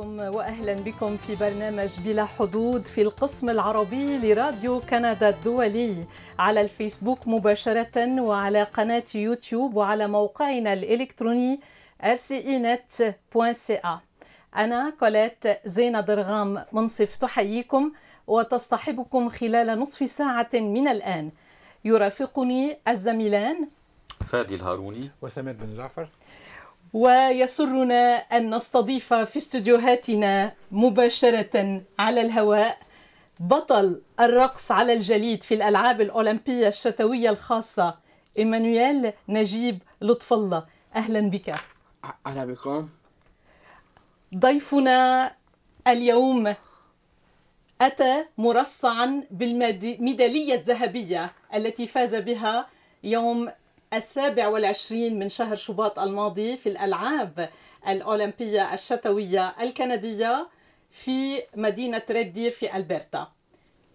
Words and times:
عليكم 0.00 0.36
واهلا 0.36 0.74
بكم 0.74 1.16
في 1.16 1.36
برنامج 1.36 1.90
بلا 2.04 2.24
حدود 2.24 2.86
في 2.86 3.02
القسم 3.02 3.50
العربي 3.50 4.18
لراديو 4.18 4.80
كندا 4.80 5.28
الدولي. 5.28 6.04
على 6.38 6.60
الفيسبوك 6.60 7.28
مباشرة 7.28 8.20
وعلى 8.20 8.62
قناة 8.62 9.04
يوتيوب 9.14 9.76
وعلى 9.76 10.08
موقعنا 10.08 10.72
الإلكتروني 10.72 11.60
rcinet.ca 12.02 13.88
أنا 14.56 14.92
كوليت 15.00 15.44
زينة 15.64 16.00
درغام 16.00 16.64
منصف 16.72 17.16
تحييكم 17.16 17.92
وتصطحبكم 18.26 19.28
خلال 19.28 19.78
نصف 19.78 20.08
ساعة 20.08 20.50
من 20.54 20.88
الآن. 20.88 21.30
يرافقني 21.84 22.78
الزميلان. 22.88 23.68
فادي 24.26 24.54
الهاروني. 24.54 25.10
وسمير 25.22 25.54
بن 25.54 25.76
جعفر. 25.76 26.08
ويسرنا 26.92 28.16
أن 28.16 28.54
نستضيف 28.54 29.14
في 29.14 29.36
استديوهاتنا 29.36 30.52
مباشرة 30.72 31.82
على 31.98 32.20
الهواء 32.20 32.78
بطل 33.40 34.02
الرقص 34.20 34.72
على 34.72 34.92
الجليد 34.92 35.42
في 35.42 35.54
الألعاب 35.54 36.00
الأولمبية 36.00 36.68
الشتوية 36.68 37.30
الخاصة 37.30 37.98
إيمانويل 38.38 39.12
نجيب 39.28 39.82
لطف 40.00 40.32
الله. 40.32 40.66
أهلا 40.94 41.30
بك. 41.30 41.54
أهلا 42.26 42.44
بكم. 42.44 42.88
ضيفنا 44.36 45.32
اليوم 45.86 46.54
أتى 47.80 48.24
مرصعا 48.38 49.22
بالميدالية 49.30 50.54
الذهبية 50.54 51.32
التي 51.54 51.86
فاز 51.86 52.14
بها 52.14 52.66
يوم 53.04 53.50
السابع 53.94 54.48
والعشرين 54.48 55.18
من 55.18 55.28
شهر 55.28 55.56
شباط 55.56 55.98
الماضي 55.98 56.56
في 56.56 56.68
الألعاب 56.68 57.50
الأولمبية 57.88 58.74
الشتوية 58.74 59.48
الكندية 59.48 60.48
في 60.90 61.42
مدينة 61.56 62.02
ريد 62.10 62.48
في 62.48 62.76
ألبرتا. 62.76 63.32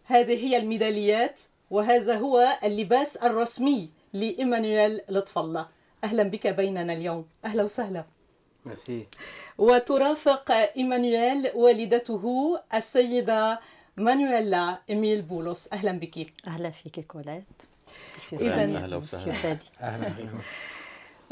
هذه 0.06 0.46
هي 0.46 0.58
الميداليات 0.58 1.42
وهذا 1.72 2.18
هو 2.18 2.60
اللباس 2.64 3.18
الرسمي 3.18 3.90
لإيمانويل 4.14 5.02
لطف 5.10 5.38
الله 5.40 5.68
أهلا 6.04 6.24
بك 6.24 6.48
بيننا 6.48 6.94
اليوم. 6.94 7.26
أهلا 7.46 7.64
وسهلا. 7.64 8.06
ميرسي. 8.66 9.08
وترافق 9.58 10.52
إيمانويل 10.52 11.52
والدته 11.56 12.60
السيدة 12.74 13.60
مانويلا 13.98 14.80
إميل 14.92 15.22
بولس. 15.22 15.74
أهلا 15.74 15.92
بك. 15.92 16.34
أهلا 16.48 16.70
فيك 16.70 17.00
كولات. 17.00 17.44
إذا 18.34 18.54
أهلا 18.64 18.96
وسهلا. 18.96 19.58
أهلا 19.82 20.12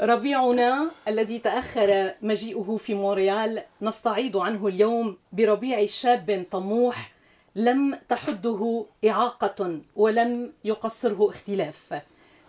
ربيعنا 0.00 0.90
الذي 1.08 1.38
تأخر 1.38 2.14
مجيئه 2.22 2.76
في 2.84 2.94
مونريال 2.94 3.62
نستعيض 3.82 4.36
عنه 4.36 4.66
اليوم 4.66 5.16
بربيع 5.32 5.86
شاب 5.86 6.44
طموح 6.50 7.12
لم 7.56 7.98
تحده 8.08 8.86
إعاقة 9.08 9.80
ولم 9.96 10.52
يقصره 10.64 11.30
اختلاف. 11.30 12.02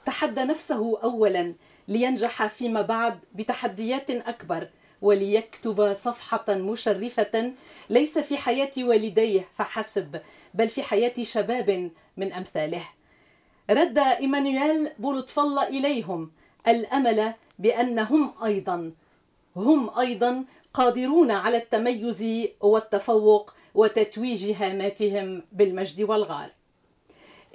تحدى 0.05 0.41
نفسه 0.43 0.99
أولا 1.03 1.53
لينجح 1.87 2.47
فيما 2.47 2.81
بعد 2.81 3.19
بتحديات 3.35 4.09
أكبر 4.09 4.67
وليكتب 5.01 5.93
صفحة 5.93 6.45
مشرفة 6.49 7.53
ليس 7.89 8.17
في 8.19 8.37
حياة 8.37 8.71
والديه 8.77 9.47
فحسب 9.57 10.21
بل 10.53 10.69
في 10.69 10.83
حياة 10.83 11.13
شباب 11.23 11.91
من 12.17 12.33
أمثاله. 12.33 12.81
رد 13.69 13.97
إيمانويل 13.97 14.89
بولطف 14.99 15.39
الله 15.39 15.67
إليهم 15.67 16.31
الأمل 16.67 17.33
بأنهم 17.59 18.33
أيضا 18.43 18.91
هم 19.55 19.99
أيضا 19.99 20.45
قادرون 20.73 21.31
على 21.31 21.57
التميز 21.57 22.25
والتفوق 22.61 23.53
وتتويج 23.75 24.51
هاماتهم 24.51 25.43
بالمجد 25.51 26.01
والغال. 26.01 26.51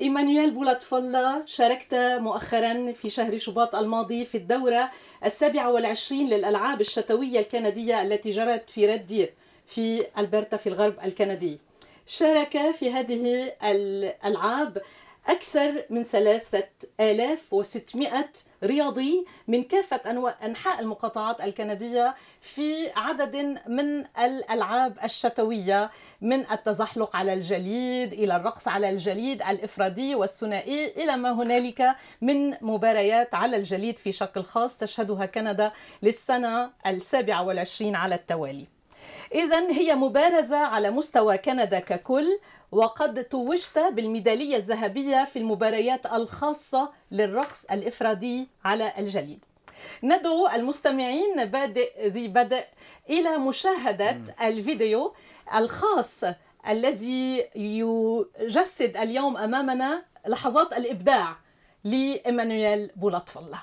إيمانويل 0.00 0.78
الله 0.92 1.46
شاركت 1.46 1.94
مؤخرا 1.94 2.92
في 2.92 3.10
شهر 3.10 3.38
شباط 3.38 3.74
الماضي 3.74 4.24
في 4.24 4.36
الدورة 4.38 4.90
السابعة 5.24 5.70
والعشرين 5.70 6.28
للألعاب 6.28 6.80
الشتوية 6.80 7.40
الكندية 7.40 8.02
التي 8.02 8.30
جرت 8.30 8.70
في 8.70 8.86
ريد 8.86 9.06
دير 9.06 9.34
في 9.66 10.06
ألبرتا 10.18 10.56
في 10.56 10.68
الغرب 10.68 10.94
الكندي. 11.04 11.58
شارك 12.06 12.70
في 12.70 12.90
هذه 12.92 13.52
الألعاب 13.62 14.82
أكثر 15.30 15.84
من 15.90 16.04
3600 16.04 18.28
رياضي 18.64 19.26
من 19.48 19.62
كافة 19.62 20.10
أنواع 20.10 20.36
أنحاء 20.44 20.80
المقاطعات 20.80 21.40
الكندية 21.40 22.14
في 22.40 22.90
عدد 22.96 23.36
من 23.66 24.04
الألعاب 24.18 24.98
الشتوية 25.04 25.90
من 26.20 26.50
التزحلق 26.50 27.16
على 27.16 27.32
الجليد 27.32 28.12
إلى 28.12 28.36
الرقص 28.36 28.68
على 28.68 28.90
الجليد 28.90 29.42
الإفرادي 29.42 30.14
والثنائي 30.14 31.02
إلى 31.04 31.16
ما 31.16 31.32
هنالك 31.32 31.96
من 32.20 32.54
مباريات 32.60 33.34
على 33.34 33.56
الجليد 33.56 33.98
في 33.98 34.12
شكل 34.12 34.42
خاص 34.42 34.76
تشهدها 34.76 35.26
كندا 35.26 35.72
للسنة 36.02 36.70
السابعة 36.86 37.42
والعشرين 37.46 37.96
على 37.96 38.14
التوالي. 38.14 38.79
إذا 39.34 39.70
هي 39.70 39.94
مبارزة 39.94 40.56
على 40.56 40.90
مستوى 40.90 41.38
كندا 41.38 41.78
ككل 41.80 42.38
وقد 42.72 43.24
توجت 43.24 43.78
بالميدالية 43.78 44.56
الذهبية 44.56 45.24
في 45.24 45.38
المباريات 45.38 46.06
الخاصة 46.06 46.90
للرقص 47.10 47.64
الإفرادي 47.64 48.48
على 48.64 48.92
الجليد. 48.98 49.44
ندعو 50.02 50.48
المستمعين 50.48 51.44
بادئ 51.44 52.08
ذي 52.08 52.28
بدء 52.28 52.64
إلى 53.10 53.38
مشاهدة 53.38 54.18
الفيديو 54.42 55.14
الخاص 55.54 56.24
الذي 56.68 57.46
يجسد 57.54 58.96
اليوم 58.96 59.36
أمامنا 59.36 60.02
لحظات 60.26 60.72
الإبداع 60.72 61.36
لإيمانويل 61.84 62.90
بولطف 62.96 63.38
الله 63.38 63.60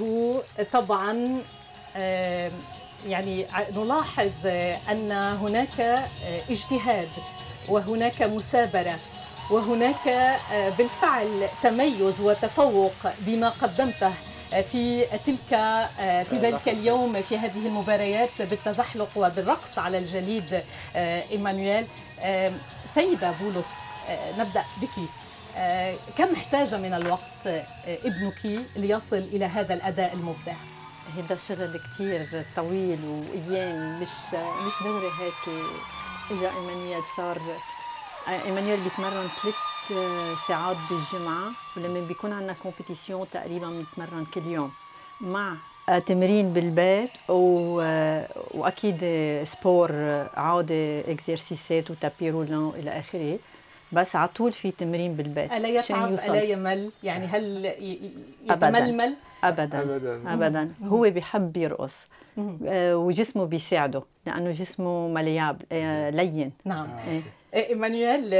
رأيناه 0.00 0.42
طبعا 0.72 1.40
يعني 3.06 3.46
نلاحظ 3.76 4.46
أن 4.90 5.12
هناك 5.12 6.08
اجتهاد 6.50 7.08
وهناك 7.68 8.22
مثابرة 8.22 8.98
وهناك 9.50 10.08
آه، 10.08 10.68
بالفعل 10.78 11.48
تميز 11.62 12.20
وتفوق 12.20 12.92
بما 13.18 13.48
قدمته 13.48 14.12
في 14.72 15.04
تلك 15.26 15.52
آه، 15.52 16.22
في 16.22 16.36
ذلك 16.38 16.68
اليوم 16.68 17.22
في 17.22 17.38
هذه 17.38 17.66
المباريات 17.66 18.42
بالتزحلق 18.42 19.08
وبالرقص 19.16 19.78
على 19.78 19.98
الجليد 19.98 20.62
آه، 20.96 21.24
إيمانويل. 21.30 21.86
سيدة 22.84 23.30
بولس 23.40 23.74
نبدأ 24.38 24.64
بك. 24.82 25.08
كم 26.16 26.32
احتاج 26.32 26.74
من 26.74 26.94
الوقت 26.94 27.46
آه، 27.46 27.64
ابنك 27.86 28.66
ليصل 28.76 29.16
إلى 29.16 29.44
هذا 29.44 29.74
الأداء 29.74 30.14
المبدع؟ 30.14 30.54
هذا 31.16 31.34
الشغل 31.34 31.78
كتير 31.78 32.44
طويل 32.56 32.98
وأيام 33.04 34.00
مش 34.00 34.34
مش 34.66 34.72
دوري 34.84 35.10
هيك 35.20 35.64
إجا 36.30 36.50
ايمانويل 36.50 37.02
صار 37.16 37.38
ايمانويل 38.28 38.80
بيتمرن 38.80 39.28
ثلاث 39.42 39.54
ساعات 40.48 40.76
بالجمعة 40.90 41.52
ولما 41.76 42.00
بيكون 42.00 42.32
عندنا 42.32 42.52
compétition 42.62 43.26
تقريبا 43.30 43.66
بنتمرن 43.66 44.24
كل 44.24 44.46
يوم 44.46 44.72
مع 45.20 45.54
آه، 45.88 45.98
تمرين 45.98 46.52
بالبيت 46.52 47.10
و... 47.28 47.80
آه، 47.80 48.28
وأكيد 48.50 49.00
آه، 49.02 49.44
sport 49.44 49.90
آه، 49.92 50.30
عوده 50.36 51.00
exercice 51.00 51.80
ات 51.80 51.90
و 51.90 51.97
tapis 51.97 52.30
roulant 52.30 52.72
إلى 52.78 52.90
آخره 52.90 53.38
بس 53.92 54.16
على 54.16 54.28
طول 54.28 54.52
في 54.52 54.70
تمرين 54.70 55.14
بالبيت 55.14 55.52
ألا 55.52 55.78
عشان 55.78 55.96
يتعب 55.96 56.10
يوصل. 56.10 56.32
الا 56.32 56.42
يمل 56.42 56.90
يعني 57.02 57.26
هل 57.26 57.66
أبداً. 58.50 58.68
يتململ 58.68 59.14
ابدا 59.44 59.80
أبداً. 59.82 60.22
ابدا 60.34 60.72
هو 60.84 61.00
بيحب 61.10 61.56
يرقص 61.56 61.96
آه، 62.66 62.96
وجسمه 62.96 63.44
بيساعده 63.44 64.02
لأنه 64.26 64.50
جسمه 64.50 65.08
ملياب 65.08 65.62
آه، 65.72 66.10
لين 66.10 66.52
نعم 66.64 66.88
إيه. 67.08 67.20
إيه، 67.54 67.68
إيمانويل 67.68 68.30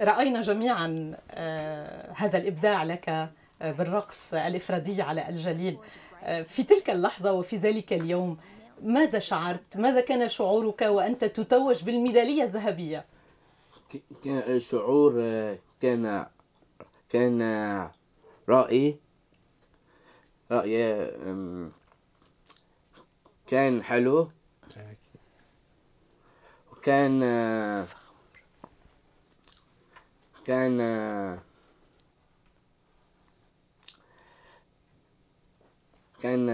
رأينا 0.00 0.40
جميعا 0.40 1.12
آه، 1.30 2.12
هذا 2.16 2.38
الإبداع 2.38 2.82
لك 2.84 3.08
آه، 3.08 3.28
بالرقص 3.72 4.34
الإفرادي 4.34 5.02
على 5.02 5.28
الجليل 5.28 5.76
آه، 6.24 6.42
في 6.42 6.62
تلك 6.62 6.90
اللحظة 6.90 7.32
وفي 7.32 7.56
ذلك 7.56 7.92
اليوم 7.92 8.36
ماذا 8.82 9.18
شعرت؟ 9.18 9.76
ماذا 9.76 10.00
كان 10.00 10.28
شعورك 10.28 10.82
وأنت 10.82 11.24
تتوج 11.24 11.82
بالميدالية 11.82 12.42
الذهبية؟ 12.44 13.04
ك- 13.92 14.02
كان 15.80 16.26
كان 17.08 17.42
رأي 18.48 18.98
آم، 21.26 21.72
كان 23.46 23.82
حلو. 23.82 24.30
وكان 26.72 27.20
كان 30.44 30.78
كان 36.22 36.50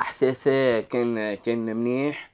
احساسي 0.00 0.82
كان 0.82 1.34
كان 1.34 1.76
منيح. 1.76 2.30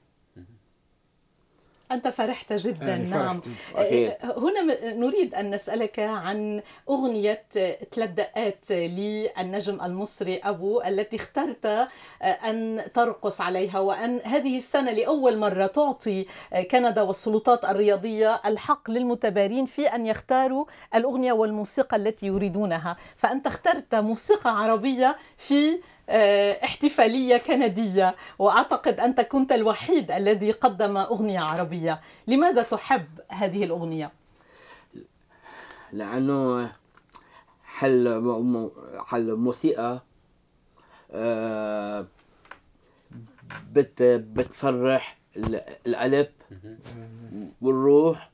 أنت 1.95 2.09
فرحت 2.09 2.53
جدا 2.53 2.87
يعني 2.87 3.05
نعم. 3.11 3.41
أكيد. 3.77 4.09
آه، 4.11 4.39
هنا 4.39 4.63
م- 4.63 5.01
نريد 5.01 5.35
أن 5.35 5.55
نسألك 5.55 5.99
عن 5.99 6.63
أغنية 6.89 7.43
آه، 7.57 7.77
ثلاث 7.95 8.11
دقات 8.11 8.71
للنجم 8.71 9.81
المصري 9.85 10.37
أبو 10.45 10.83
التي 10.83 11.17
اخترت 11.17 11.67
آه، 11.67 11.87
أن 12.23 12.85
ترقص 12.95 13.41
عليها 13.41 13.79
وأن 13.79 14.21
هذه 14.25 14.57
السنة 14.57 14.91
لأول 14.93 15.39
مرة 15.39 15.67
تعطي 15.67 16.27
آه، 16.53 16.63
كندا 16.63 17.03
والسلطات 17.03 17.65
الرياضية 17.65 18.41
الحق 18.47 18.91
للمتبارين 18.91 19.67
في 19.67 19.87
أن 19.87 20.07
يختاروا 20.07 20.65
الأغنية 20.95 21.33
والموسيقى 21.33 21.97
التي 21.97 22.27
يريدونها 22.27 22.97
فأنت 23.17 23.47
اخترت 23.47 23.95
موسيقى 23.95 24.59
عربية 24.63 25.17
في 25.37 25.69
آه، 25.71 25.79
احتفالية 26.65 27.37
كندية. 27.37 28.17
وأعتقد 28.39 29.01
أنت 29.01 29.21
كنت 29.21 29.53
الوحيد 29.53 30.11
الذي 30.11 30.51
قدم 30.51 30.97
أغنية 30.97 31.41
عربية. 31.41 32.01
لماذا 32.27 32.63
تحب 32.63 33.07
هذه 33.29 33.65
الأغنية؟ 33.65 34.13
لأنه 35.93 36.73
حل 37.65 38.09
حل 39.07 39.35
موسيقى 39.35 40.01
آه، 41.13 42.07
بت 43.73 44.03
بتفرح 44.03 45.19
ال- 45.37 45.61
القلب 45.87 46.29
والروح. 47.63 48.31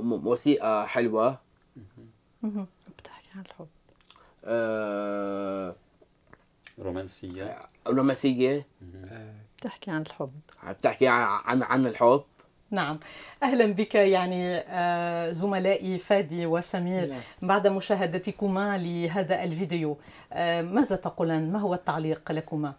م- 0.00 0.14
موسيقى 0.24 0.88
حلوة. 0.88 1.38
بتحكي 2.42 3.28
عن 3.36 3.40
الحب. 3.40 3.66
آه، 4.44 5.74
رومانسية. 6.78 7.58
رومانسية. 7.86 8.66
بتحكي 9.58 9.90
عن 9.90 10.02
الحب. 10.02 10.32
بتحكي 10.68 11.08
عن 11.08 11.62
عن 11.62 11.86
الحب؟ 11.86 12.22
نعم. 12.70 12.98
أهلا 13.42 13.66
بك 13.72 13.94
يعني 13.94 14.56
آه، 14.56 15.30
زملائي 15.32 15.98
فادي 15.98 16.46
وسمير. 16.46 17.14
بعد 17.42 17.66
مشاهدتكما 17.66 18.78
لهذا 18.78 19.44
الفيديو 19.44 19.96
آه، 20.32 20.62
ماذا 20.62 20.96
تقولان؟ 20.96 21.52
ما 21.52 21.58
هو 21.58 21.74
التعليق 21.74 22.32
لكما؟ 22.32 22.72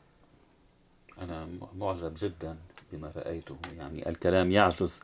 أنا 1.21 1.45
م- 1.45 1.67
معجب 1.79 2.13
جدا 2.17 2.57
بما 2.91 3.11
رأيته. 3.15 3.57
يعني 3.77 4.09
الكلام 4.09 4.51
يعجز 4.51 4.99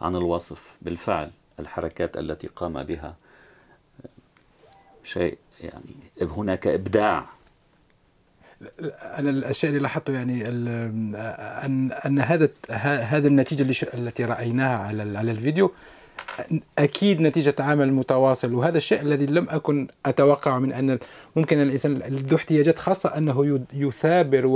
عن 0.00 0.16
الوصف. 0.16 0.76
بالفعل 0.82 1.30
الحركات 1.60 2.16
التي 2.16 2.46
قام 2.46 2.82
بها 2.82 3.16
شيء 5.04 5.38
يعني 5.60 5.96
هناك 6.22 6.66
إبداع. 6.66 7.26
أنا 9.02 9.30
الأشياء 9.30 9.70
اللي 9.70 9.82
لاحظته 9.82 10.12
يعني 10.12 10.48
أن 10.48 11.92
أن 12.06 12.18
هذا 12.18 12.48
هذا 12.70 13.28
النتيجة 13.28 13.86
التي 13.94 14.24
رأيناها 14.24 14.78
على 14.78 15.18
على 15.18 15.30
الفيديو 15.30 15.72
أكيد 16.78 17.20
نتيجة 17.20 17.54
عمل 17.58 17.92
متواصل 17.92 18.54
وهذا 18.54 18.78
الشيء 18.78 19.00
الذي 19.00 19.26
لم 19.26 19.46
أكن 19.50 19.88
أتوقع 20.06 20.58
من 20.58 20.72
أن 20.72 20.98
ممكن 21.36 21.62
الإنسان 21.62 21.98
ذو 21.98 22.36
احتياجات 22.36 22.78
خاصة 22.78 23.08
أنه 23.08 23.60
يثابر 23.72 24.46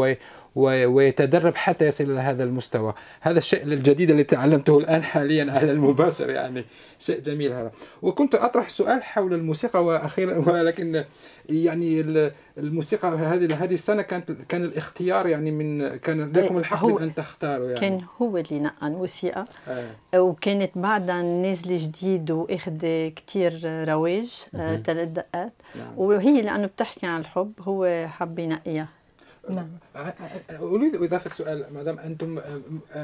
ويتدرب 0.63 1.55
حتى 1.55 1.87
يصل 1.87 2.05
إلى 2.05 2.21
هذا 2.21 2.45
المستوى. 2.45 2.95
هذا 3.21 3.39
الشيء 3.39 3.63
الجديد 3.63 4.11
الذي 4.11 4.25
تعلمته 4.25 4.79
الآن 4.79 5.03
حاليا 5.03 5.53
على 5.59 5.71
المباشر 5.71 6.31
يعني 6.31 6.65
شيء 6.99 7.21
جميل 7.21 7.53
هذا. 7.53 7.71
وكنت 8.03 8.35
أطرح 8.35 8.69
سؤال 8.69 9.03
حول 9.03 9.35
الموسيقى 9.35 9.85
وأخيرا 9.85 10.39
ولكن 10.53 11.05
يعني 11.49 12.01
ال- 12.01 12.33
الموسيقى 12.59 13.09
هذه 13.09 13.65
هذه 13.65 13.75
السنة 13.75 14.03
كانت 14.03 14.33
كان 14.49 14.65
الاختيار 14.65 15.27
يعني 15.27 15.51
من 15.51 15.97
كان 15.97 16.33
لكم 16.33 16.59
الحق 16.59 16.77
هو- 16.79 16.99
أن 16.99 17.15
تختاروا 17.15 17.67
يعني. 17.69 17.81
كان 17.81 18.01
هو 18.23 18.37
اللي 18.37 18.59
نقى 18.61 18.87
الموسيقى 18.87 19.45
آه. 19.69 20.21
وكانت 20.21 20.71
بعدها 20.79 21.23
نازله 21.23 21.79
جديد 21.87 22.31
واخذه 22.31 23.09
كتير 23.09 23.61
رواج 23.89 24.45
آه، 24.55 24.77
ثلاث 24.77 25.09
دقات. 25.09 25.53
نعم. 25.77 25.93
وهي 25.97 26.43
لأنه 26.43 26.67
بتحكي 26.67 27.07
عن 27.07 27.21
الحب 27.21 27.53
هو 27.63 28.07
حب 28.09 28.39
ينقيها 28.39 28.89
نعم. 29.51 29.69
أريد 30.61 30.95
إضافة 31.03 31.31
سؤال 31.31 31.65
مدام 31.75 31.99
أنتم 31.99 32.41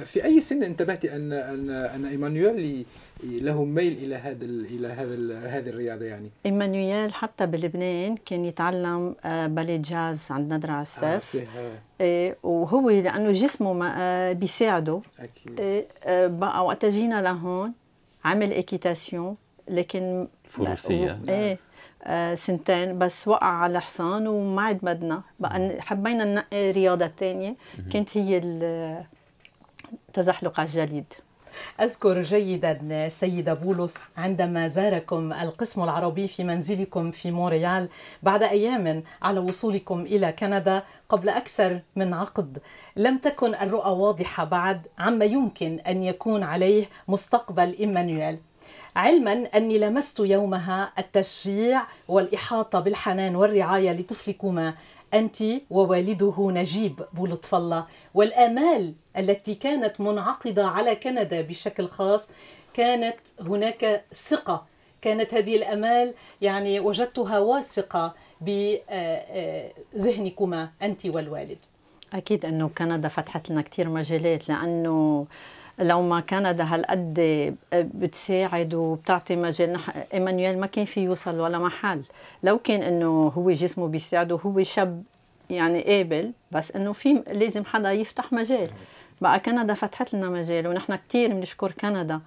في 0.04 0.24
أي 0.24 0.40
سن 0.40 0.62
انتبهتي 0.62 1.16
أن 1.16 1.32
أن 1.32 1.70
أن 1.70 2.04
إيمانويل 2.06 2.86
له 3.24 3.64
ميل 3.64 3.92
إلى 3.92 4.14
هذا 4.14 4.44
ال- 4.44 4.66
إلى 4.66 4.88
هذا 4.88 5.48
هذه 5.48 5.68
الرياضة 5.68 6.04
يعني؟ 6.04 6.30
إيمانويل 6.46 7.14
حتى 7.14 7.46
بلبنان 7.46 8.16
كان 8.26 8.44
يتعلم 8.44 9.14
آه، 9.24 9.46
ballet 9.46 9.76
jazz 9.76 10.20
عند 10.30 10.52
ندرة 10.52 10.70
آه، 10.72 10.74
عساف 10.74 11.24
فيها. 11.24 11.72
إيه، 12.00 12.36
وهو 12.42 12.90
لأنه 12.90 13.32
جسمه 13.32 13.72
ما 13.72 13.94
آه، 13.98 14.32
بيساعده. 14.32 15.00
أكيد. 15.20 15.84
آه، 16.04 16.26
بقى 16.26 16.64
وقت 16.66 16.84
جينا 16.84 17.22
لهون 17.22 17.72
عمل 18.24 18.50
équitation 18.52 19.36
لكن 19.68 20.28
فروسية. 20.48 21.20
و- 21.26 21.28
إيه. 21.30 21.52
آه، 21.52 21.58
سنتين 22.34 22.98
بس 22.98 23.28
وقع 23.28 23.46
على 23.46 23.80
حصان 23.80 24.26
وما 24.26 24.62
عاد 24.62 24.78
بدنا 24.82 25.22
بقى 25.40 25.76
حبينا 25.80 26.24
ننقي 26.24 26.70
رياضة 26.70 27.06
تانية. 27.06 27.54
كانت 27.92 28.16
هي 28.16 28.38
ال- 28.44 29.04
التزحلق 30.08 30.60
على 30.60 30.68
الجليد. 30.68 31.12
أذكر 31.80 32.22
جيدا 32.22 33.08
سيدة 33.08 33.54
بولس 33.54 34.04
عندما 34.16 34.68
زاركم 34.68 35.32
القسم 35.32 35.82
العربي 35.82 36.28
في 36.28 36.44
منزلكم 36.44 37.10
في 37.10 37.30
مونريال 37.30 37.88
بعد 38.22 38.42
أيام 38.42 39.02
على 39.22 39.40
وصولكم 39.40 40.00
إلى 40.00 40.32
كندا 40.32 40.82
قبل 41.08 41.28
أكثر 41.28 41.80
من 41.96 42.14
عقد. 42.14 42.58
لم 42.96 43.18
تكن 43.18 43.54
الرؤى 43.54 43.90
واضحة 43.90 44.44
بعد 44.44 44.86
عما 44.98 45.24
يمكن 45.24 45.80
أن 45.80 46.02
يكون 46.02 46.42
عليه 46.42 46.86
مستقبل 47.08 47.76
إيمانويل. 47.80 48.38
علما 48.96 49.32
أني 49.32 49.78
لمست 49.78 50.20
يومها 50.20 50.92
التشجيع 50.98 51.82
والإحاطة 52.08 52.80
بالحنان 52.80 53.36
والرعاية 53.36 53.92
لطفلكما 53.92 54.74
أنت 55.14 55.42
ووالده 55.70 56.34
نجيب 56.38 57.00
بولطف 57.12 57.54
الله. 57.54 57.86
والآمال 58.14 58.94
التي 59.16 59.54
كانت 59.54 60.00
منعقدة 60.00 60.66
على 60.66 60.96
كندا 60.96 61.40
بشكل 61.40 61.88
خاص 61.88 62.30
كانت 62.74 63.16
هناك 63.40 64.04
ثقة. 64.14 64.66
كانت 65.02 65.34
هذه 65.34 65.56
الأمال 65.56 66.14
يعني 66.40 66.80
وجدتها 66.80 67.38
واثقة 67.38 68.14
بذهنكما 69.94 70.70
أنت 70.82 71.06
والوالد. 71.06 71.58
أكيد 72.12 72.44
أنه 72.44 72.70
كندا 72.78 73.08
فتحت 73.08 73.50
لنا 73.50 73.62
كتير 73.62 73.88
مجالات 73.88 74.48
لأنه 74.48 75.26
لو 75.78 76.02
ما 76.02 76.20
كندا 76.20 76.64
هالقد 76.64 77.14
بتساعد 77.74 78.74
وبتعطي 78.74 79.36
مجال. 79.36 79.78
إيمانويل 80.14 80.58
ما 80.58 80.66
كان 80.66 80.84
في 80.84 81.00
يوصل 81.00 81.40
ولا 81.40 81.58
محل. 81.58 82.02
لو 82.42 82.58
كان 82.58 82.82
إنه 82.82 83.32
هو 83.36 83.50
جسمه 83.50 83.88
بيساعده 83.88 84.36
هو 84.36 84.62
شاب 84.62 85.02
يعني 85.50 85.82
قابل 85.82 86.32
بس 86.52 86.72
إنه 86.72 86.92
في 86.92 87.12
لازم 87.32 87.64
حدا 87.64 87.92
يفتح 87.92 88.32
مجال. 88.32 88.70
بقى 89.20 89.40
كندا 89.40 89.74
فتحت 89.74 90.14
لنا 90.14 90.28
مجال 90.28 90.66
ونحن 90.66 90.94
كتير 90.94 91.32
بنشكر 91.32 91.72
كندا. 91.72 92.20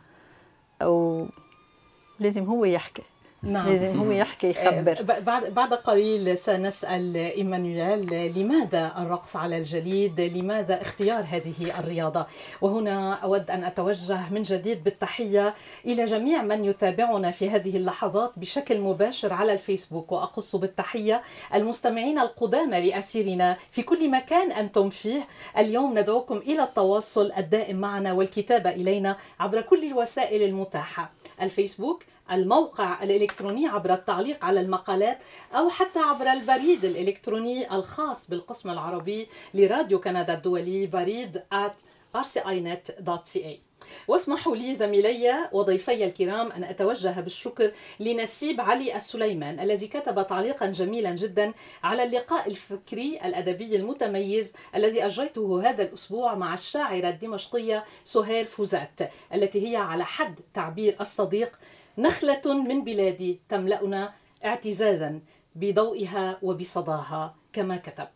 ولازم 0.82 2.44
هو 2.46 2.66
يحكي. 2.66 3.04
نعم 3.44 3.68
لازم 3.70 4.00
هو 4.00 4.12
يحكي 4.12 4.50
يخبر 4.50 5.02
ب- 5.02 5.24
بعد 5.26 5.46
بعد 5.54 5.74
قليل 5.74 6.38
سنسأل 6.38 7.18
إيمانويل 7.18 8.34
لماذا 8.40 8.94
الرقص 8.98 9.36
على 9.36 9.58
الجليد؟ 9.58 10.22
لماذا 10.22 10.82
اختيار 10.82 11.26
هذه 11.30 11.80
الرياضة؟ 11.80 12.26
وهنا 12.62 13.14
أود 13.14 13.52
أن 13.52 13.64
أتوجه 13.64 14.20
من 14.32 14.44
جديد 14.44 14.84
بالتحية 14.84 15.54
إلى 15.86 16.06
جميع 16.06 16.42
من 16.44 16.66
يتابعنا 16.66 17.32
في 17.32 17.50
هذه 17.50 17.78
اللحظات 17.78 18.32
بشكل 18.38 18.80
مباشر 18.80 19.34
على 19.34 19.54
الفيسبوك 19.54 20.12
وأخص 20.12 20.56
بالتحية 20.56 21.22
المستمعين 21.54 22.20
القدامى 22.20 22.90
لأسيرنا 22.90 23.58
في 23.72 23.82
كل 23.84 24.12
مكان 24.12 24.52
أنتم 24.52 24.90
فيه 24.90 25.28
اليوم 25.58 26.00
ندعوكم 26.00 26.38
إلى 26.38 26.64
التواصل 26.64 27.32
الدائم 27.38 27.76
معنا 27.78 28.14
والكتابة 28.14 28.70
إلينا 28.70 29.18
عبر 29.40 29.62
كل 29.62 29.84
الوسائل 29.86 30.44
المتاحة 30.44 31.12
الفيسبوك 31.42 32.04
الموقع 32.32 33.04
الإلكتروني 33.04 33.68
عبر 33.68 33.94
التعليق 33.94 34.46
على 34.46 34.62
المقالات 34.62 35.18
أو 35.54 35.70
حتى 35.70 36.00
عبر 36.00 36.32
البريد 36.32 36.86
الإلكتروني 36.86 37.76
الخاص 37.76 38.30
بالقسم 38.30 38.70
العربي 38.70 39.28
لراديو 39.54 40.00
كندا 40.00 40.34
الدولي 40.34 40.88
بريد 40.88 41.44
at 41.54 41.84
rcinet.ca 42.18 43.68
واسمحوا 44.08 44.56
لي 44.56 44.76
زميلي 44.76 45.50
وضيفي 45.52 46.06
الكرام 46.06 46.52
أن 46.52 46.64
أتوجه 46.64 47.22
بالشكر 47.22 47.72
لنسيب 48.00 48.62
علي 48.62 48.96
السليمان 48.96 49.60
الذي 49.60 49.88
كتب 49.88 50.28
تعليقا 50.28 50.66
جميلا 50.66 51.12
جدا 51.12 51.54
على 51.84 52.04
اللقاء 52.04 52.48
الفكري 52.48 53.20
الأدبي 53.26 53.76
المتميز 53.76 54.54
الذي 54.76 55.06
أجريته 55.06 55.70
هذا 55.70 55.84
الأسبوع 55.84 56.36
مع 56.36 56.54
الشاعرة 56.54 57.10
الدمشقية 57.10 57.86
سهير 58.04 58.46
فوزات 58.46 59.00
التي 59.34 59.68
هي 59.72 59.76
على 59.76 60.06
حد 60.06 60.40
تعبير 60.54 60.96
الصديق 61.02 61.60
نخلة 61.98 62.42
من 62.46 62.84
بلادي 62.84 63.40
تملأنا 63.50 64.14
اعتزازا 64.46 65.20
بضوئها 65.56 66.38
وبصداها 66.42 67.36
كما 67.54 67.78
كتب. 67.78 68.08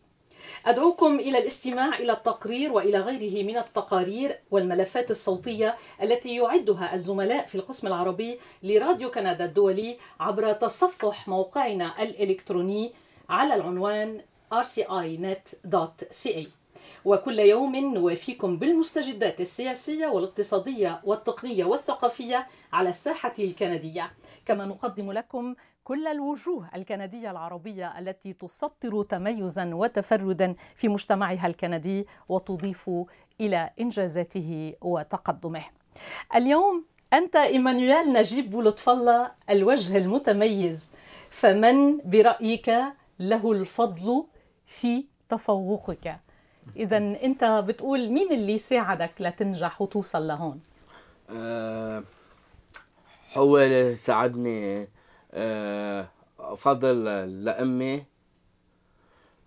أدعوكم 0.66 1.14
إلى 1.18 1.38
الاستماع 1.38 1.98
إلى 1.98 2.12
التقرير 2.12 2.72
وإلى 2.72 2.98
غيره 2.98 3.42
من 3.42 3.56
التقارير 3.56 4.38
والملفات 4.50 5.10
الصوتية 5.10 5.76
التي 6.02 6.36
يعدها 6.36 6.94
الزملاء 6.94 7.46
في 7.46 7.54
القسم 7.54 7.86
العربي 7.86 8.38
لراديو 8.62 9.10
كندا 9.10 9.44
الدولي 9.44 9.98
عبر 10.20 10.52
تصفح 10.52 11.28
موقعنا 11.28 12.02
الإلكتروني 12.02 12.92
على 13.28 13.54
العنوان 13.54 14.20
rcinet.ca 14.54 16.46
وكل 17.04 17.38
يوم 17.38 17.76
نوافيكم 17.76 18.56
بالمستجدات 18.56 19.40
السياسية 19.40 20.06
والاقتصادية 20.06 21.00
والتقنية 21.04 21.64
والثقافية 21.64 22.46
على 22.72 22.88
الساحة 22.88 23.32
الكندية. 23.38 24.10
كما 24.46 24.64
نقدم 24.66 25.12
لكم 25.12 25.54
كل 25.84 26.06
الوجوه 26.06 26.68
الكندية 26.74 27.30
العربية 27.30 27.98
التي 27.98 28.32
تسطر 28.32 29.02
تميزا 29.02 29.74
وتفردا 29.74 30.54
في 30.76 30.88
مجتمعها 30.88 31.46
الكندي 31.46 32.06
وتضيف 32.28 32.90
إلى 33.40 33.70
إنجازاته 33.80 34.74
وتقدمه. 34.80 35.64
اليوم 36.34 36.84
أنت 37.12 37.36
إيمانويل 37.36 38.12
نجيب 38.12 38.50
بولطف 38.50 38.88
الله 38.88 39.30
الوجه 39.50 39.96
المتميز. 39.96 40.90
فمن 41.30 41.98
برأيك 41.98 42.72
له 43.18 43.52
الفضل 43.52 44.24
في 44.66 45.04
تفوقك؟ 45.28 46.20
إذا 46.76 46.96
أنت 46.96 47.44
بتقول 47.44 48.08
مين 48.10 48.32
اللي 48.32 48.58
ساعدك 48.58 49.12
لتنجح 49.20 49.82
وتوصل 49.82 50.26
لهون؟ 50.26 50.60
آه، 51.30 52.02
هو 53.34 53.58
اللي 53.58 53.94
ساعدني 53.94 54.88
آه، 55.32 56.08
فضل 56.58 57.04
لأمي 57.44 58.04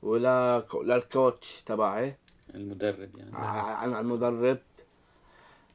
ولا 0.01 0.65
للكوتش 0.83 1.63
تبعي. 1.65 2.15
المدرب 2.55 3.17
يعني. 3.17 3.31
عن 3.33 3.95
المدرب. 3.95 4.57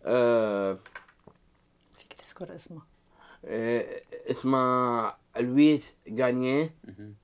آه، 0.05 0.79
فيك 1.99 2.13
تذكر 2.13 2.55
اسمه. 2.55 2.83
آه، 3.45 4.03
اسمها 4.31 5.17
لويس 5.41 5.97
جانيه 6.07 6.75
مهم. 6.85 7.15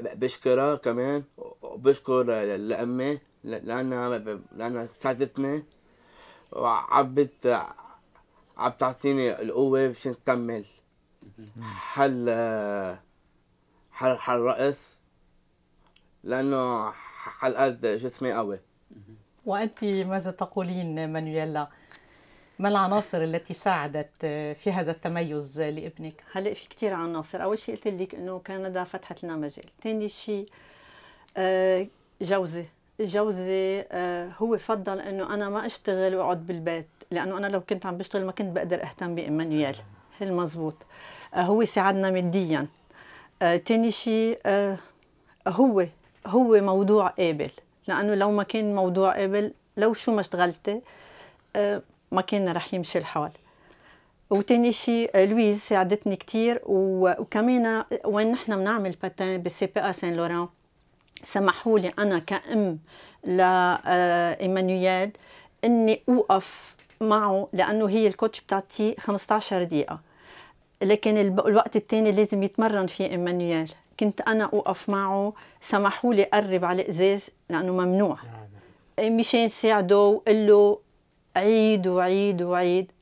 بشكرها 0.00 0.76
كمان 0.76 1.24
وبشكر 1.62 2.22
لأمي 2.42 3.18
لأنها 3.44 4.18
لأنها 4.56 4.86
ساعدتني 4.86 5.64
وعبت 6.52 7.66
عم 8.56 8.72
تعطيني 8.78 9.42
القوة 9.42 9.86
باش 9.86 10.08
نكمل 10.08 10.64
حل 11.62 12.30
حل 13.92 14.18
حل 14.18 14.38
رأس 14.40 14.96
لأنه 16.24 16.90
حلقات 17.40 17.84
جسمي 17.84 18.32
قوي. 18.32 18.58
وأنت 19.44 19.84
ماذا 19.84 20.30
تقولين 20.30 21.12
مانويلا 21.12 21.68
ما 22.58 22.68
العناصر 22.68 23.22
التي 23.22 23.54
ساعدت 23.54 24.10
في 24.62 24.72
هذا 24.72 24.90
التميز 24.90 25.60
لابنك؟ 25.60 26.24
هلا 26.32 26.54
في 26.54 26.68
كتير 26.68 26.92
عناصر. 26.92 27.42
أول 27.42 27.58
شيء 27.58 27.74
قلت 27.74 27.86
لك 27.86 28.14
إنه 28.14 28.38
كندا 28.38 28.84
فتحت 28.84 29.24
لنا 29.24 29.36
مجال. 29.36 29.64
ثاني 29.82 30.08
شيء 30.08 30.48
آه، 31.36 31.86
جوزي. 32.22 32.64
جوزي 33.00 33.84
آه، 33.92 34.30
هو 34.38 34.58
فضل 34.58 35.00
إنه 35.00 35.34
أنا 35.34 35.48
ما 35.48 35.66
أشتغل 35.66 36.14
وأقعد 36.14 36.46
بالبيت 36.46 36.86
لأنه 37.10 37.38
أنا 37.38 37.46
لو 37.46 37.60
كنت 37.60 37.86
عم 37.86 37.96
بشتغل 37.98 38.24
ما 38.24 38.32
كنت 38.32 38.56
بقدر 38.56 38.82
أهتم 38.82 39.14
بإيمانويل. 39.14 39.76
المزبوط 40.22 40.76
آه، 41.34 41.42
هو 41.42 41.64
ساعدنا 41.64 42.10
ماديا. 42.10 42.66
ثاني 43.40 43.90
شيء 43.90 44.38
هو 45.48 45.86
هو 46.26 46.60
موضوع 46.60 47.06
قابل. 47.08 47.50
لأنه 47.86 48.14
لو 48.14 48.30
ما 48.30 48.42
كان 48.42 48.74
موضوع 48.74 49.16
قابل 49.16 49.52
لو 49.76 49.94
شو 49.94 50.12
ما 50.12 50.20
اشتغلتي 50.20 50.80
آه، 51.56 51.82
ما 52.12 52.20
كان 52.20 52.48
رح 52.48 52.74
يمشي 52.74 52.98
الحال 52.98 53.30
وتاني 54.30 54.72
شيء 54.72 55.18
لويز 55.18 55.60
ساعدتني 55.60 56.16
كتير 56.16 56.60
وكمان 56.66 57.84
وين 58.04 58.30
نحن 58.32 58.56
بنعمل 58.56 58.94
patin 59.02 59.42
بال 59.42 59.66
CPA 59.66 59.80
Saint-Laurent. 59.80 60.48
سمحوا 61.22 61.78
لي 61.78 61.92
أنا 61.98 62.18
كأم 62.18 62.78
لإيمانويل 63.24 65.10
إني 65.64 66.02
أوقف 66.08 66.76
معه 67.00 67.48
لأنه 67.52 67.88
هي 67.88 68.06
ال 68.06 68.12
coach 68.12 68.40
بتعطيه 68.40 68.94
15 69.00 69.62
دقيقة. 69.62 70.00
لكن 70.82 71.18
الوقت 71.18 71.76
الثاني 71.76 72.12
لازم 72.12 72.42
يتمرن 72.42 72.86
فيه 72.86 73.10
إيمانويل. 73.10 73.72
كنت 74.00 74.20
أنا 74.20 74.44
أوقف 74.44 74.88
معه. 74.88 75.32
سمحوا 75.60 76.14
لي 76.14 76.24
قرب 76.24 76.64
على 76.64 76.82
الإزاز 76.82 77.30
لأنه 77.50 77.72
ممنوع. 77.72 78.16
مشان 79.00 79.48
ساعده 79.48 79.98
وقل 79.98 80.46
له 80.46 80.78
عيد 81.36 81.86
وعيد 81.86 82.42
وعيد. 82.42 82.92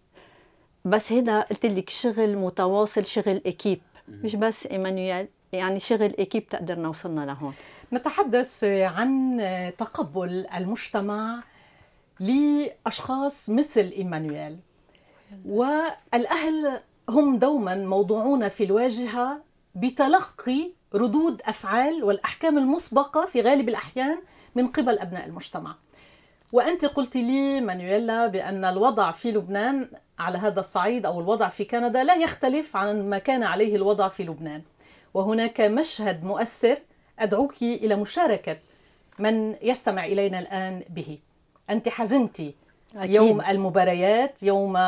بس 0.84 1.12
هذا 1.12 1.40
قلت 1.40 1.66
لك 1.66 1.90
شغل 1.90 2.36
متواصل 2.36 3.04
شغل 3.04 3.42
اكيب 3.46 3.80
مش 4.08 4.36
بس 4.36 4.66
إيمانويل 4.66 5.28
يعني 5.52 5.80
شغل 5.80 6.14
اكيب 6.18 6.48
تقدرنا 6.48 6.88
وصلنا 6.88 7.26
لهون 7.26 7.54
نتحدث 7.92 8.64
عن 8.64 9.36
تقبل 9.78 10.46
المجتمع 10.54 11.42
لأشخاص 12.20 13.50
مثل 13.50 13.92
إيمانويل. 13.96 14.58
والأهل 15.46 16.80
هم 17.08 17.38
دوما 17.38 17.74
موضوعون 17.74 18.48
في 18.48 18.64
الواجهة 18.64 19.40
بتلقي 19.74 20.70
ردود 20.94 21.42
أفعال 21.44 22.04
والأحكام 22.04 22.58
المسبقة 22.58 23.26
في 23.26 23.40
غالب 23.40 23.68
الأحيان 23.68 24.18
من 24.54 24.66
قبل 24.66 24.98
أبناء 24.98 25.26
المجتمع. 25.26 25.76
وأنت 26.52 26.84
قلت 26.84 27.16
لي 27.16 27.60
مانويلا 27.60 28.26
بأن 28.26 28.64
الوضع 28.64 29.10
في 29.12 29.32
لبنان 29.32 29.90
على 30.18 30.38
هذا 30.38 30.60
الصعيد 30.60 31.06
أو 31.06 31.20
الوضع 31.20 31.48
في 31.48 31.64
كندا 31.64 32.04
لا 32.04 32.14
يختلف 32.14 32.76
عن 32.76 33.08
ما 33.10 33.18
كان 33.18 33.42
عليه 33.42 33.76
الوضع 33.76 34.08
في 34.08 34.22
لبنان. 34.22 34.62
وهناك 35.14 35.60
مشهد 35.60 36.24
مؤثر 36.24 36.78
أدعوك 37.18 37.62
إلى 37.62 37.96
مشاركة 37.96 38.56
من 39.18 39.54
يستمع 39.62 40.04
إلينا 40.04 40.38
الآن 40.38 40.82
به. 40.88 41.18
أنت 41.70 41.88
حزنت 41.88 42.40
أكيد. 42.96 43.14
يوم 43.14 43.40
المباريات 43.40 44.42
يوم 44.42 44.78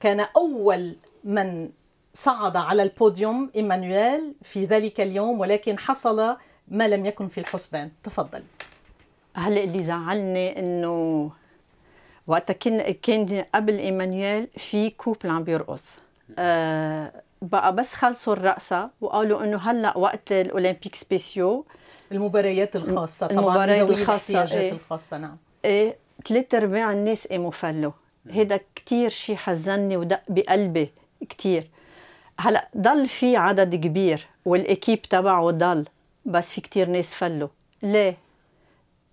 كان 0.00 0.20
أول 0.36 0.96
من 1.24 1.70
صعد 2.14 2.56
على 2.56 2.82
البوديوم 2.82 3.50
إيمانويل 3.56 4.34
في 4.42 4.64
ذلك 4.64 5.00
اليوم 5.00 5.40
ولكن 5.40 5.78
حصل 5.78 6.36
ما 6.68 6.88
لم 6.88 7.06
يكن 7.06 7.28
في 7.28 7.38
الحسبان 7.38 7.90
تفضل 8.04 8.42
هلا 9.38 9.64
اللي 9.64 9.82
زعلني 9.82 10.58
إنه 10.58 11.30
وقتها 12.26 12.54
كان 12.54 12.94
كان 13.02 13.44
قبل 13.54 13.78
إيمانويل 13.78 14.48
في 14.56 14.90
couple 14.90 15.30
عم 15.30 15.44
بيرقص. 15.44 16.00
آه 16.38 17.12
بقى 17.42 17.74
بس 17.74 17.94
خلصوا 17.94 18.32
الرقصة 18.32 18.90
وقالوا 19.00 19.44
إنه 19.44 19.56
هلأ 19.56 19.98
وقت 19.98 20.32
ال 20.32 20.38
Olympiques 20.38 20.94
spéciaux. 20.94 21.64
المباريات 22.12 22.76
الخاصة 22.76 23.26
طبعا 23.26 23.40
المباريات 23.40 23.90
الاحتياجات 23.90 24.52
إيه. 24.52 24.72
الخاصة 24.72 25.18
نعم. 25.18 25.36
إيه 25.64 25.96
ثلاث 26.28 26.54
أرباع 26.54 26.92
الناس 26.92 27.26
قاموا 27.26 27.50
فلوا 27.50 27.92
هيدا 28.30 28.60
كتير 28.74 29.10
شيء 29.10 29.36
حزني 29.36 29.96
ودق 29.96 30.22
بقلبي 30.28 30.90
كتير. 31.28 31.70
هلأ 32.40 32.68
ضل 32.76 33.06
في 33.06 33.36
عدد 33.36 33.74
كبير 33.74 34.26
والإكيب 34.44 35.02
تبعه 35.02 35.50
ضل 35.50 35.84
بس 36.26 36.52
في 36.52 36.60
كتير 36.60 36.88
ناس 36.88 37.14
فلوا. 37.14 37.48
ليه؟ 37.82 38.16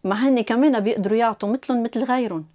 ما 0.05 0.27
هن 0.27 0.41
كمان 0.41 0.79
بيقدروا 0.79 1.17
يعطوا 1.17 1.49
مثلهم 1.49 1.83
مثل 1.83 2.03
غيرهم. 2.03 2.45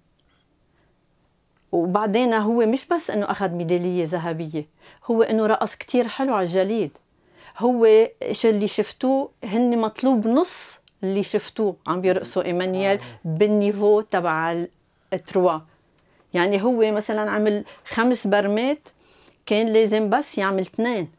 وبعدين 1.71 2.33
هو 2.33 2.65
مش 2.65 2.85
بس 2.85 3.11
إنه 3.11 3.31
أخذ 3.31 3.49
ميدالية 3.49 4.05
ذهبية 4.05 4.65
هو 5.05 5.23
إنه 5.23 5.45
رقص 5.45 5.75
كتير 5.75 6.07
حلو 6.07 6.33
على 6.33 6.43
الجليد. 6.43 6.91
هو 7.57 8.07
شو 8.31 8.49
اللي 8.49 8.67
شفتوه؟ 8.67 9.29
هن 9.43 9.77
مطلوب 9.77 10.27
نص 10.27 10.79
اللي 11.03 11.23
شفتوه. 11.23 11.75
عم 11.87 12.01
بيرقصوا 12.01 12.43
إيمانويل 12.43 12.99
بالنيفو 13.25 14.01
تبع 14.01 14.65
التروا. 15.13 15.59
يعني 16.33 16.63
هو 16.63 16.91
مثلا 16.91 17.31
عمل 17.31 17.63
خمس 17.85 18.27
برمات 18.27 18.87
كان 19.45 19.67
لازم 19.67 20.09
بس 20.09 20.37
يعمل 20.37 20.59
اثنين. 20.59 21.11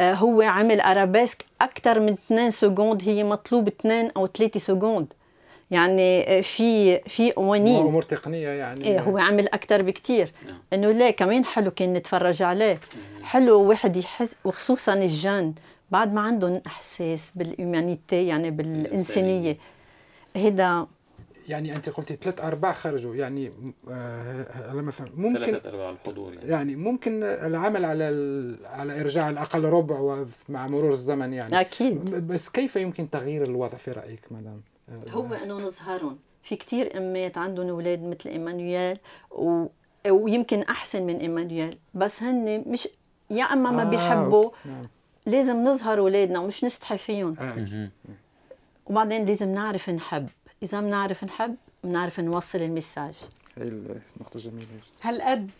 آه، 0.00 0.14
هو 0.14 0.42
عمل 0.42 0.80
أرابيسك 0.80 1.44
أكثر 1.60 2.00
من 2.00 2.12
2 2.12 2.50
secondes 2.50 3.02
هي 3.02 3.24
مطلوب 3.24 3.68
2 3.68 4.10
أو 4.16 4.26
3 4.26 4.60
secondes. 4.60 5.12
يعني 5.70 6.38
آه، 6.38 6.40
في 6.40 6.98
في 6.98 7.32
قوانين. 7.32 7.86
امور 7.86 8.02
تقنيه 8.02 8.48
يعني. 8.48 8.84
إيه 8.84 9.00
هو 9.00 9.18
عمل 9.18 9.48
أكثر 9.48 9.82
بكتير. 9.82 10.32
نعم. 10.46 10.58
إنه 10.72 10.90
ليه؟ 10.90 11.10
كمان 11.10 11.44
حلو 11.44 11.70
كان 11.70 11.92
نتفرج 11.92 12.42
عليه. 12.42 12.78
حلو 13.22 13.60
واحد 13.62 13.96
يحس 13.96 14.34
وخصوصا 14.44 14.94
الجن 14.94 15.54
بعد 15.90 16.12
ما 16.14 16.20
عندهم 16.20 16.62
إحساس 16.66 17.32
بال 17.34 17.52
humanity 17.52 18.26
يعني 18.26 18.50
بالإنسانية. 18.50 19.56
هيدا 20.36 20.86
يعني 21.48 21.76
أنت 21.76 21.88
قلتي 21.88 22.16
ثلاث 22.22 22.40
أرباع 22.40 22.72
خرجوا 22.72 23.14
يعني 23.14 23.52
آه 23.90 24.72
لما 24.74 24.90
فهم. 24.90 25.08
ممكن 25.16 25.44
ثلاثة 25.46 25.70
أرباع 25.70 25.90
الحضور 25.90 26.34
يعني. 26.34 26.48
يعني 26.50 26.76
ممكن 26.76 27.22
العمل 27.22 27.84
على 27.84 28.08
ال- 28.08 28.66
على 28.66 29.00
إرجاع 29.00 29.30
الأقل 29.30 29.64
ربع 29.64 30.24
مع 30.48 30.66
مرور 30.66 30.92
الزمن 30.92 31.32
يعني. 31.32 31.60
أكيد. 31.60 32.10
بس 32.10 32.48
كيف 32.48 32.76
يمكن 32.76 33.10
تغيير 33.10 33.44
الوضع 33.44 33.76
في 33.76 33.90
رأيك 33.90 34.20
مدام؟ 34.30 34.60
هو 35.10 35.34
انه 35.34 35.54
نظهرهم 35.54 36.18
في 36.42 36.56
كتير 36.56 36.96
أمات 36.98 37.38
عندهم 37.38 37.68
أولاد 37.68 38.02
مثل 38.02 38.30
إيمانويل 38.30 38.98
و... 39.30 39.66
ويمكن 40.08 40.62
أحسن 40.62 41.02
من 41.02 41.16
إيمانويل 41.16 41.78
بس 41.94 42.22
هن 42.22 42.64
مش 42.66 42.88
يا 43.30 43.44
أما 43.44 43.70
ما 43.70 43.82
آه، 43.82 43.84
بيحبوا 43.84 44.50
نعم. 44.64 44.82
لازم 45.26 45.64
نظهر 45.64 45.98
أولادنا 45.98 46.38
ومش 46.38 46.64
نستحي 46.64 46.98
فيهم. 46.98 47.34
آه،. 47.38 47.88
وبعدين 48.86 49.24
لازم 49.24 49.54
نعرف 49.54 49.90
نحب. 49.90 50.28
إذا 50.62 50.80
بنعرف 50.80 51.24
نحب 51.24 51.56
بنعرف 51.84 52.20
نوصل 52.20 52.58
المساج. 52.58 53.18
هي 53.56 53.62
النقطة 53.62 54.38
جميلة. 54.38 54.66
هل 55.00 55.22
قد 55.22 55.50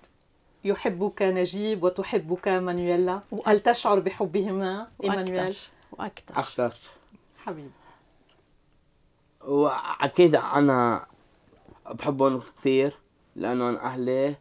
يحبك 0.64 1.22
نجيب 1.22 1.82
وتحبك 1.82 2.48
مانويلا؟ 2.48 3.20
هل 3.46 3.60
تشعر 3.60 3.98
بحبهما 3.98 4.88
إيمانويل؟ 5.04 5.56
وأكثر. 5.92 6.38
أكثر. 6.38 6.74
حبيبي. 7.38 7.70
وأكيد 9.48 10.34
أنا 10.34 11.06
بحبهم 11.90 12.40
كثير 12.40 12.92
لانهم 13.36 13.76
أهلي 13.76 14.34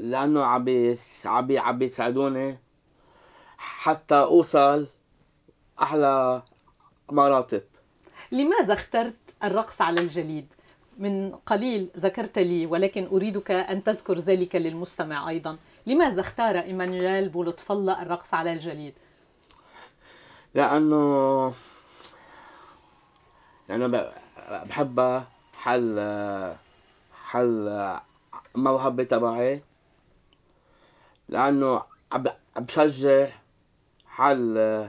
لأنه 0.00 0.44
عم 0.44 0.96
عم 1.24 1.58
عم 1.58 1.82
يساعدوني 1.82 2.58
حتى 3.58 4.14
أوصل 4.14 4.86
أحلى 5.82 6.42
مراتب 7.12 7.62
لماذا 8.32 8.72
اخترت 8.72 9.34
الرقص 9.44 9.82
على 9.82 10.00
الجليد؟ 10.00 10.46
من 10.98 11.32
قليل 11.34 11.88
ذكرت 11.96 12.38
لي 12.38 12.66
ولكن 12.66 13.06
أريدك 13.12 13.50
أن 13.50 13.84
تذكر 13.84 14.18
ذلك 14.18 14.56
للمستمع 14.56 15.28
أيضا 15.28 15.56
لماذا 15.86 16.20
اختار 16.20 16.58
إيمانويل 16.58 17.28
بولطف 17.28 17.72
الله 17.72 18.02
الرقص 18.02 18.34
على 18.34 18.52
الجليد؟ 18.52 18.94
لأنه 20.54 21.52
لأنه 23.68 23.86
ب- 23.86 24.10
بحبها 24.68 25.26
حل 25.54 26.00
حل 27.24 27.96
موهبة 28.54 29.04
تبعي 29.04 29.62
لأنه 31.28 31.82
عم 32.12 32.24
عم 32.56 32.64
بشجع 32.64 33.28
حل 34.06 34.88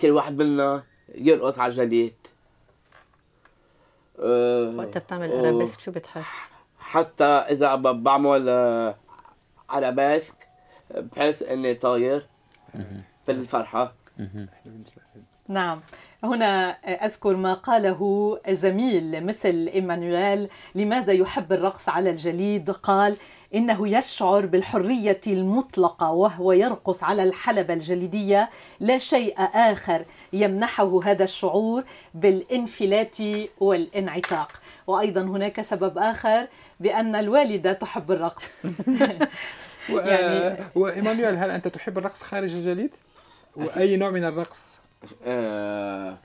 كل 0.00 0.10
واحد 0.10 0.36
منا 0.42 0.82
يرقص 1.14 1.58
على 1.58 1.70
الجليد. 1.70 2.14
أه، 4.18 4.74
وقتها 4.76 5.00
بتعمل 5.00 5.32
أرابيسك 5.32 5.80
شو 5.80 5.90
بتحس؟ 5.90 6.50
حتى 6.78 7.24
إذا 7.24 7.74
ب- 7.74 8.02
بعمل 8.02 8.48
آه، 8.48 8.94
أرابيسك 9.70 10.48
بحس 10.90 11.42
إني 11.42 11.74
طاير 11.74 12.26
بالفرحة. 13.26 13.92
نعم. 15.48 15.80
هنا 16.24 16.70
أذكر 17.06 17.36
ما 17.36 17.54
قاله 17.54 18.38
زميل 18.48 19.26
مثل 19.26 19.70
إيمانويل 19.74 20.48
لماذا 20.74 21.12
يحب 21.12 21.52
الرقص 21.52 21.88
على 21.88 22.10
الجليد؟ 22.10 22.70
قال 22.70 23.16
إنه 23.54 23.88
يشعر 23.88 24.46
بالحرية 24.46 25.20
المطلقة 25.26 26.10
وهو 26.12 26.52
يرقص 26.52 27.04
على 27.04 27.22
الحلبة 27.24 27.74
الجليدية. 27.74 28.50
لا 28.80 28.98
شيء 28.98 29.34
آخر 29.38 30.04
يمنحه 30.32 31.00
هذا 31.04 31.24
الشعور 31.24 31.84
بالانفلات 32.14 33.18
والانعتاق. 33.60 34.52
وأيضا 34.86 35.20
هناك 35.20 35.60
سبب 35.60 35.98
آخر 35.98 36.46
بأن 36.80 37.14
الوالدة 37.14 37.72
تحب 37.72 38.12
الرقص. 38.12 38.54
يعني- 39.88 40.64
وايمانويل 40.74 41.36
هل 41.36 41.50
أنت 41.50 41.68
تحب 41.68 41.98
الرقص 41.98 42.22
خارج 42.22 42.52
الجليد؟ 42.54 42.94
وأي 43.56 43.96
نوع 43.96 44.10
من 44.10 44.24
الرقص؟ 44.24 44.78
آه، 45.26 46.16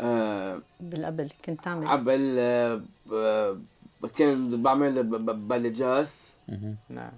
آه، 0.00 0.60
بالقبل 0.80 1.30
كنت 1.44 1.64
تعمل. 1.64 1.88
قبل 1.88 2.36
آه، 2.38 3.58
كنت 4.02 4.54
بعمل 4.54 5.02
ب- 5.02 5.14
ب- 5.30 5.48
بلجاس. 5.48 6.30
نعم. 6.88 7.12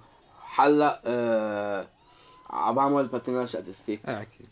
هلا 0.55 1.01
آه، 1.07 1.87
عم 2.51 2.75
بعمل 2.75 3.07
باتيناج 3.07 3.57
أرتستيك. 3.57 4.07
آه 4.07 4.23
أكيد. 4.23 4.47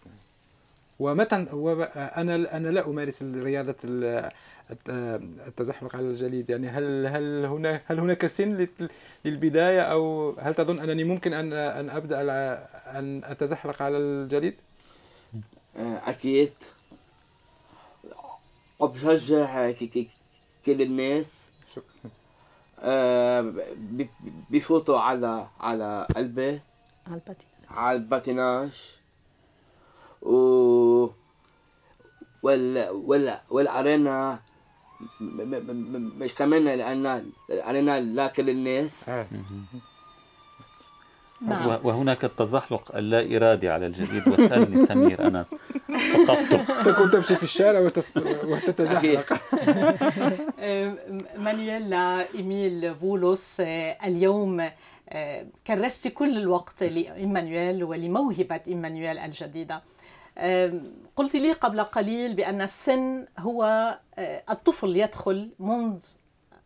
ومتى 1.00 1.46
وب- 1.52 1.80
أنا 1.96 2.56
أنا 2.56 2.68
لا 2.68 2.87
أمارس 2.87 3.22
رياضة 3.22 3.74
التزحلق 4.88 5.96
على 5.96 6.04
الجليد. 6.06 6.50
يعني 6.50 6.68
هل 6.68 7.06
هل 7.06 7.44
هنا 7.44 7.80
هل 7.87 7.98
هناك 8.00 8.26
سن 8.26 8.48
لل- 8.56 8.90
للبداية 9.24 9.80
أو 9.83 10.30
هل 10.38 10.54
تظن 10.54 10.78
أنني 10.78 11.04
ممكن 11.04 11.33
ان 11.33 11.52
أن 11.52 11.90
أبدأ 11.90 12.16
على- 12.16 12.87
أن 12.96 13.20
اتزحلق 13.24 13.83
على 13.83 13.96
الجليد؟ 13.98 14.54
آه، 15.76 16.00
أكيد. 16.11 16.52
وبشجع 18.80 19.70
ك- 19.70 19.85
ك- 19.85 20.09
كل 20.66 20.83
الناس. 20.83 21.50
ب- 22.83 24.06
بفوتوا 24.50 24.98
على 25.00 25.46
على 25.61 26.06
قلبي. 26.16 26.61
على 27.06 27.14
الباتينات 27.14 27.44
على 27.70 27.96
الباتيناج. 27.98 28.96
و 30.22 30.37
وال 32.42 32.88
وال 32.90 33.38
والأرينا 33.50 34.40
م- 35.20 35.24
م- 35.24 35.54
م- 35.70 36.12
مش 36.18 36.34
كمان 36.34 36.64
لأن 36.64 37.30
الارينا 37.50 38.00
لكل 38.00 38.50
الناس 38.50 39.08
آه. 39.08 39.26
نعم 41.46 41.78
وهناك 41.84 42.24
التزحلق 42.24 42.96
اللا 42.96 43.36
إرادي 43.36 43.68
على 43.68 43.86
الجليد 43.86 44.28
وسألني 44.28 44.86
سمير 44.86 45.26
أنا 45.26 45.44
سقطت 46.26 46.70
تكون 46.88 47.10
تمشي 47.10 47.36
في 47.36 47.42
الشارع. 47.42 47.80
وتتزحلق 48.44 49.32
مانويلا 51.38 52.26
إيميل 52.34 52.94
بولس 52.94 53.60
آه، 53.60 53.96
اليوم 54.04 54.70
آه، 55.08 55.46
كرست 55.66 56.08
كل 56.08 56.38
الوقت 56.38 56.82
لإيمانويل 56.82 57.84
ولموهبة 57.84 58.60
إيمانويل 58.68 59.18
الجديدة 59.18 59.82
قلت 61.16 61.37
لي 61.37 61.53
قبل 61.53 61.81
قليل 61.81 62.35
بأن 62.35 62.62
السن 62.62 63.26
هو 63.38 63.64
آه، 64.18 64.42
الطفل 64.50 64.96
يدخل 64.96 65.50
منذ 65.59 66.05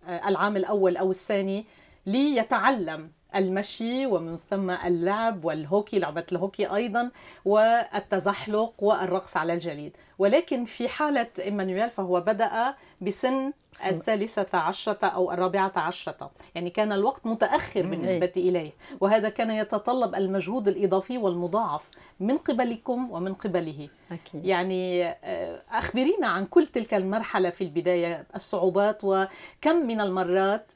آه، 0.07 0.29
العام 0.29 0.57
الأول 0.57 0.97
أو 0.97 1.11
الثاني 1.11 1.67
ليتعلم 2.07 3.11
المشي 3.37 4.07
ومن 4.07 4.37
ثم 4.37 4.71
اللعب 4.71 5.45
والهوكي 5.45 5.99
لعبة 5.99 6.25
الهوكي 6.33 6.67
أيضا 6.75 7.11
والتزحلق 7.45 8.73
والرقص 8.79 9.37
على 9.37 9.53
الجليد. 9.53 9.97
ولكن 10.19 10.65
في 10.65 10.89
حالة 10.89 11.27
إيمانويل 11.41 11.91
فهو 11.91 12.21
بدأ 12.21 12.75
بسن 13.01 13.53
الثالثة 13.87 14.59
عشرة 14.59 15.07
أو 15.07 15.33
الرابعة 15.33 15.73
عشرة. 15.77 16.31
يعني 16.55 16.71
كان 16.71 16.93
الوقت 16.93 17.27
متأخر 17.27 17.83
بالنسبة 17.87 18.33
إليه. 18.37 18.73
وهذا 19.01 19.29
كان 19.29 19.51
يتطلب 19.51 20.15
المجهود 20.15 20.69
الإضافي 20.69 21.19
والمضاعف 21.19 21.89
من 22.21 22.39
قبلكم 22.39 23.11
ومن 23.11 23.35
قبله. 23.35 23.89
أكيد. 24.13 24.45
يعني 24.45 25.05
آه، 25.07 25.63
أخبرينا 25.71 26.27
عن 26.27 26.47
كل 26.47 26.67
تلك 26.67 26.95
المرحلة 26.95 27.51
في 27.51 27.65
البداية 27.65 28.27
الصعوبات 28.35 28.99
وكم 29.03 29.77
من 29.87 30.01
المرات 30.01 30.73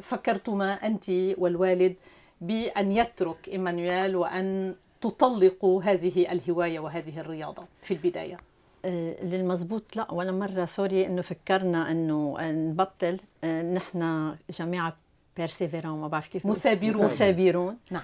فكرتما 0.00 0.72
أنت 0.72 1.10
والوالد 1.38 1.94
بأن 2.40 2.92
يترك 2.92 3.48
إيمانويل 3.48 4.16
وأن 4.16 4.74
تطلقوا 5.00 5.82
هذه 5.82 6.32
الهواية 6.32 6.80
وهذه 6.80 7.20
الرياضة 7.20 7.62
في 7.82 7.94
البداية؟ 7.94 8.36
آه، 8.84 9.24
للمزبوط 9.24 9.96
لا 9.96 10.12
ولا 10.12 10.32
مرة. 10.32 10.64
sorry 10.64 11.06
إنه 11.06 11.22
فكرنا 11.22 11.90
إنه 11.90 12.36
نبطل. 12.40 13.20
آه، 13.44 13.62
نحن 13.62 14.34
جماعة 14.50 14.96
persévérants 15.36 16.00
ما 16.00 16.08
بعرف 16.08 16.28
كيف 16.28 16.46
مثابرون. 16.46 17.04
مثابرون 17.04 17.76
نعم. 17.90 18.02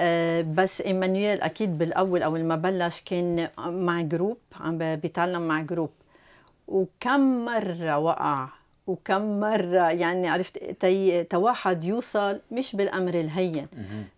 آه، 0.00 0.40
بس 0.42 0.80
إيمانويل 0.80 1.40
أكيد 1.40 1.78
بالأول 1.78 2.22
أول 2.22 2.44
ما 2.44 2.56
بلش 2.56 3.00
كان 3.00 3.48
مع 3.58 4.00
groupe 4.02 4.36
عم 4.60 4.78
بيتعلم 4.78 5.48
مع 5.48 5.62
جروب 5.62 5.90
وكم 6.68 7.44
مرة 7.44 7.98
وقع 7.98 8.48
وكم 8.88 9.40
مرة 9.40 9.90
يعني 9.90 10.28
عرفت 10.28 10.58
تي 10.58 11.24
تواحد 11.24 11.84
يوصل 11.84 12.40
مش 12.50 12.76
بالأمر 12.76 13.14
الهين. 13.14 13.66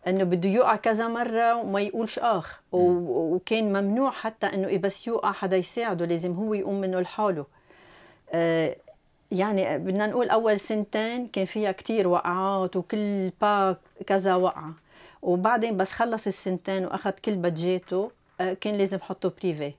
إنه 0.06 0.24
بده 0.24 0.48
يوقع 0.48 0.76
كذا 0.76 1.08
مرة 1.08 1.54
وما 1.56 1.80
يقولش 1.80 2.18
آخ. 2.18 2.60
و- 2.72 3.34
وكان 3.34 3.72
ممنوع 3.72 4.10
حتى 4.10 4.46
إنه 4.46 4.76
بس 4.78 5.06
يوقع 5.06 5.32
حدا 5.32 5.56
يساعده 5.56 6.04
لازم 6.06 6.32
هو 6.34 6.54
يقوم 6.54 6.80
منه 6.80 7.00
لحاله. 7.00 7.46
آه، 8.32 8.76
يعني 9.32 9.78
بدنا 9.78 10.06
نقول 10.06 10.28
أول 10.30 10.60
سنتين 10.60 11.26
كان 11.26 11.44
فيها 11.44 11.72
كتير 11.72 12.08
وقعات 12.08 12.76
وكل 12.76 13.30
با 13.40 13.76
كذا 14.06 14.34
وقعه 14.34 14.72
وبعدين 15.22 15.76
بس 15.76 15.92
خلص 15.92 16.26
السنتين 16.26 16.84
وأخذ 16.84 17.10
كل 17.10 17.36
بادجيته 17.36 18.10
آه، 18.40 18.52
كان 18.52 18.74
لازم 18.74 18.98
حطه 18.98 19.32
privé 19.42 19.72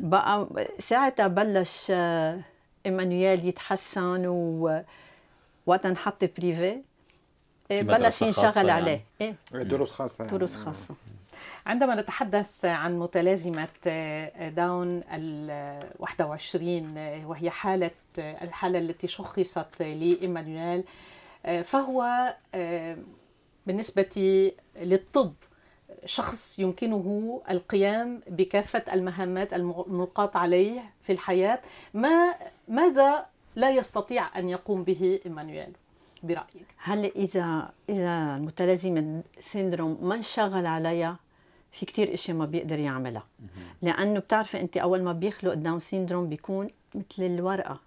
بقى 0.00 0.48
ساعتها 0.78 1.26
بلش 1.26 1.86
آه، 1.90 2.40
ايمانويل 2.86 3.44
يتحسن 3.44 4.26
و 4.26 4.82
وقت 5.66 5.86
نحط 5.86 6.24
privé 6.38 6.80
آه، 7.70 7.78
في 7.78 7.82
بلش 7.82 8.22
ينشغل 8.22 8.70
عليه 8.70 9.00
يعني. 9.20 9.36
إيه 9.54 9.62
دروس 9.62 9.92
خاصه 9.92 10.24
يعني. 10.24 10.38
دروس 10.38 10.56
خاصه 10.56 10.94
عندما 11.66 11.94
نتحدث 11.94 12.64
عن 12.64 12.98
متلازمة 12.98 13.68
داون 14.56 15.02
ال 15.12 15.88
21 15.98 16.88
وهي 17.24 17.50
حالة 17.50 17.90
الحالة 18.18 18.78
التي 18.78 19.08
شخصت 19.08 19.80
لإيمانويل 19.80 20.84
فهو 21.64 22.34
بالنسبة 23.66 24.52
للطب 24.76 25.34
شخص 26.06 26.58
يمكنه 26.58 27.40
القيام 27.50 28.20
بكافة 28.28 28.82
المهمات 28.92 29.54
الملقاة 29.54 30.30
عليه 30.34 30.80
في 31.02 31.12
الحياة 31.12 31.60
ما 31.94 32.34
ماذا 32.68 33.26
لا 33.56 33.70
يستطيع 33.70 34.38
أن 34.38 34.48
يقوم 34.48 34.84
به 34.84 35.20
إيمانويل 35.26 35.72
برأيك؟ 36.22 36.66
هلا 36.78 37.08
اذا 37.16 37.70
إذا 37.88 38.36
المتلازمة 38.36 39.22
syndrome 39.40 39.98
ما 40.02 40.14
انشغل 40.14 40.66
عليها 40.66 41.16
في 41.72 41.86
كتير 41.86 42.14
اشياء 42.14 42.36
ما 42.36 42.46
بيقدر 42.46 42.78
يعملها. 42.78 43.26
لأنه 43.82 44.20
بتعرفي 44.20 44.60
انت 44.60 44.76
أول 44.76 45.02
ما 45.02 45.12
بيخلق 45.12 45.54
Down 45.54 45.78
syndrome 45.78 46.28
بيكون 46.28 46.70
مثل 46.94 47.22
الورقة. 47.22 47.80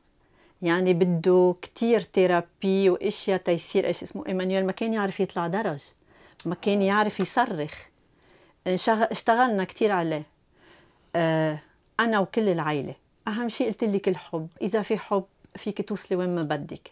يعني 0.61 0.93
بده 0.93 1.55
كتير 1.61 2.01
therapy 2.01 2.89
وإشياء 2.89 3.37
تيصير 3.37 3.85
إيش 3.85 4.03
اسمه 4.03 4.27
إيمانويل. 4.27 4.65
ما 4.65 4.71
كان 4.71 4.93
يعرف 4.93 5.19
يطلع 5.19 5.47
درج. 5.47 5.83
ما 6.45 6.55
كان 6.55 6.81
يعرف 6.81 7.19
يصرخ. 7.19 7.73
اشتغلنا 8.67 9.63
كتير 9.63 9.91
عليه. 9.91 10.23
آه 11.15 11.59
أنا 11.99 12.19
وكل 12.19 12.49
العائله 12.49 12.95
أهم 13.27 13.49
شيء 13.49 13.67
قلت 13.67 13.83
لك 13.83 14.07
الحب. 14.09 14.47
إذا 14.61 14.81
في 14.81 14.97
حب 14.97 15.23
فيك 15.55 15.87
توصلي 15.89 16.17
وين 16.17 16.35
ما 16.35 16.43
بدك. 16.43 16.91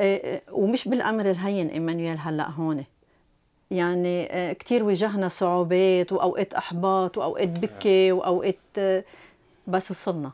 آه، 0.00 0.40
ومش 0.52 0.88
بالأمر 0.88 1.30
الهين 1.30 1.68
إيمانويل 1.68 2.18
هلأ 2.18 2.50
هون. 2.50 2.84
يعني 3.70 4.28
آه، 4.32 4.52
كتير 4.52 4.84
واجهنا 4.84 5.28
صعوبات 5.28 6.12
وأوقات 6.12 6.54
أحباط 6.54 7.18
وأوقات 7.18 7.48
بكي 7.48 8.12
وأوقات 8.12 8.56
آه، 8.78 9.04
بس 9.66 9.90
وصلنا. 9.90 10.30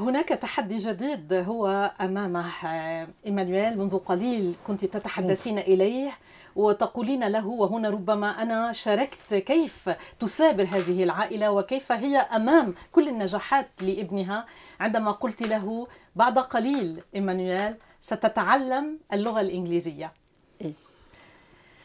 هناك 0.00 0.28
تحدي 0.28 0.76
جديد 0.76 1.32
هو 1.32 1.92
امامه 2.00 2.50
آه، 2.66 3.08
إيمانويل. 3.26 3.78
منذ 3.78 3.98
قليل 3.98 4.54
كنت 4.66 4.84
تتحدثين 4.84 5.58
إليه. 5.58 6.12
وتقولين 6.56 7.24
له 7.28 7.46
وهنا 7.46 7.90
ربما 7.90 8.42
أنا 8.42 8.72
شاركت 8.72 9.34
كيف 9.34 9.90
تثابر 10.20 10.62
هذه 10.64 11.02
العائلة 11.04 11.50
وكيف 11.50 11.92
هي 11.92 12.16
أمام 12.16 12.74
كل 12.92 13.08
النجاحات 13.08 13.68
لابنها 13.80 14.46
عندما 14.80 15.10
قلت 15.10 15.42
له 15.42 15.86
بعد 16.16 16.38
قليل 16.38 17.02
إيمانويل 17.14 17.74
ستتعلم 18.00 18.98
اللغة 19.12 19.40
الإنجليزية 19.40 20.12
إيه. 20.60 20.72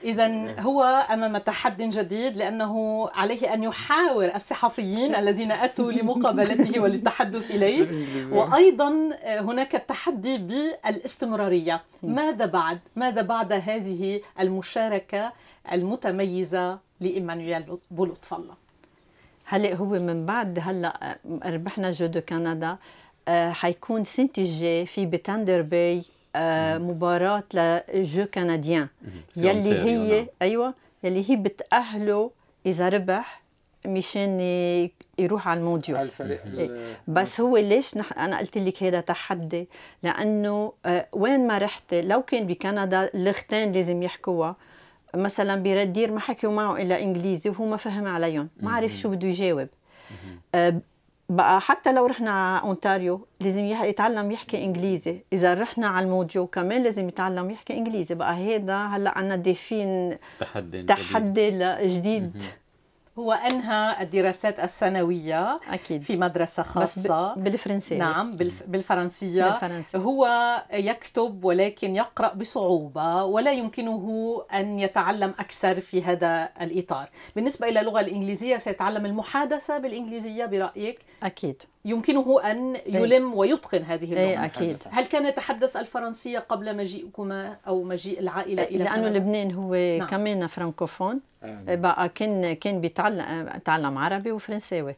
إذا 0.03 0.59
هو 0.61 0.83
أمام 0.83 1.37
تحد 1.37 1.81
جديد 1.81 2.37
لأنه 2.37 3.09
عليه 3.09 3.53
أن 3.53 3.63
يحاور 3.63 4.35
الصحفيين 4.35 5.15
الذين 5.15 5.51
أتوا 5.51 5.91
لمقابلته 5.91 6.79
وللتحدث 6.79 7.51
إليه. 7.51 7.87
وأيضا 8.37 9.09
هناك 9.23 9.75
التحدي 9.75 10.37
بالاستمرارية. 10.37 11.81
ماذا 12.03 12.45
بعد؟ 12.45 12.79
ماذا 12.95 13.21
بعد 13.21 13.53
هذه 13.53 14.21
المشاركة 14.39 15.33
المتميزة 15.71 16.79
لإيمانويل 16.99 17.77
بولطف 17.91 18.33
الله؟ 18.33 18.53
هلا 19.45 19.75
هو 19.75 19.85
من 19.85 20.25
بعد؟ 20.25 20.59
هلا 20.61 21.17
ربحنا 21.45 21.91
Jeux 21.91 22.11
du 22.11 22.21
Canada 22.21 22.77
آه، 23.27 23.51
حيكون 23.51 24.01
السنة 24.01 24.29
الجاي 24.37 24.85
في 24.85 25.05
ب 25.05 25.12
Thunder 25.12 25.61
Bay 25.61 25.97
آه، 25.97 26.20
مباراة 26.77 27.43
ل 27.93 28.00
Jeux 28.00 28.25
canadiens 28.25 28.87
يلي 29.35 29.73
هي. 29.73 30.27
أيوه 30.41 30.73
يلي 31.03 31.29
هي 31.29 31.35
بتأهله 31.35 32.31
إذا 32.65 32.89
ربح 32.89 33.41
مشان 33.85 34.39
يروح 35.19 35.47
على 35.47 35.59
ال 35.59 35.63
mondiaux. 35.63 35.95
على 35.95 36.05
الفريق 36.05 36.41
ال- 36.45 36.93
بس 37.07 37.41
هو 37.41 37.57
ليش 37.57 37.97
نح... 37.97 38.19
أنا 38.19 38.37
قلت 38.39 38.57
لك 38.57 38.83
هذا 38.83 38.99
تحدي؟ 38.99 39.67
لأنه 40.03 40.73
آه، 40.85 41.07
وين 41.13 41.47
ما 41.47 41.57
رحت 41.57 41.93
لو 41.93 42.21
كان 42.21 42.47
بكندا 42.47 43.09
اللغتين 43.15 43.71
لازم 43.71 44.03
يحكوها. 44.03 44.55
مثلا 45.15 45.55
بردير 45.55 46.11
ما 46.11 46.19
حكوا 46.19 46.51
معه 46.51 46.77
إلا 46.81 47.01
إنجليزي 47.01 47.49
وهو 47.49 47.65
ما 47.65 47.77
فهم 47.77 48.07
عليهم. 48.07 48.49
ما 48.61 48.71
عرف 48.71 48.91
شو 48.97 49.09
بده 49.09 49.27
يجاوب. 49.27 49.67
آه، 50.55 50.81
بقى 51.31 51.61
حتى 51.61 51.93
لو 51.93 52.05
رحنا 52.05 52.31
على 52.31 52.67
أونتاريو 52.67 53.27
لازم 53.39 53.65
يتعلم 53.65 54.31
يحكي 54.31 54.63
إنجليزي. 54.63 55.23
إذا 55.33 55.53
رحنا 55.53 55.87
على 55.87 56.05
الموجو 56.05 56.47
كمان 56.47 56.83
لازم 56.83 57.07
يتعلم 57.07 57.51
يحكي 57.51 57.77
إنجليزي. 57.77 58.15
بقى 58.15 58.33
هذا 58.33 58.77
هلأ 58.77 59.17
عندنا 59.17 59.35
ديفين 59.35 60.17
تحدي. 60.39 60.83
تحدي 60.83 61.51
جديد. 61.87 62.43
هو 63.19 63.31
أنهى 63.31 64.01
الدراسات 64.01 64.59
الثانوية 64.59 65.59
أكيد. 65.69 66.01
في 66.01 66.17
مدرسة 66.17 66.63
بس 66.63 66.69
خاصة. 66.69 67.33
ب- 67.35 67.43
بالفرنسي 67.43 67.97
نعم 67.97 68.31
بالف- 68.31 68.63
بالفرنسية. 68.67 69.43
بالفرنسي. 69.43 69.97
هو 69.97 70.27
يكتب 70.73 71.43
ولكن 71.45 71.95
يقرأ 71.95 72.33
بصعوبة 72.33 73.23
ولا 73.23 73.51
يمكنه 73.51 74.37
أن 74.53 74.79
يتعلم 74.79 75.33
أكثر 75.39 75.81
في 75.81 76.03
هذا 76.03 76.49
الإطار. 76.61 77.09
بالنسبة 77.35 77.67
إلى 77.69 77.79
اللغة 77.79 77.99
الإنجليزية 77.99 78.57
سيتعلم 78.57 79.05
المحادثة 79.05 79.77
بالإنجليزية 79.77 80.45
برأيك؟ 80.45 80.99
أكيد. 81.23 81.61
يمكنه 81.85 82.41
أن 82.51 82.75
يلم 82.85 83.33
ويتقن 83.33 83.83
هذه 83.83 84.03
اللغة 84.03 84.19
إيه 84.19 84.45
أكيد 84.45 84.77
هل 84.91 85.05
كان 85.05 85.25
يتحدث 85.25 85.75
الفرنسية 85.75 86.39
قبل 86.39 86.77
مجيئكما 86.77 87.57
أو 87.67 87.83
مجيء 87.83 88.19
العائلة 88.19 88.63
إلى 88.63 88.83
لأنه 88.83 89.07
كندا؟ 89.07 89.17
لبنان 89.19 89.51
هو 89.51 89.75
نعم. 89.75 90.07
كمان 90.07 90.47
فرانكوفون 90.47 91.19
آه. 91.43 91.75
بقى 91.75 92.09
كان 92.09 92.53
كان 92.53 92.81
بيتعلم 92.81 93.49
تعلم 93.65 93.97
عربي 93.97 94.31
وفرنساوي 94.31 94.95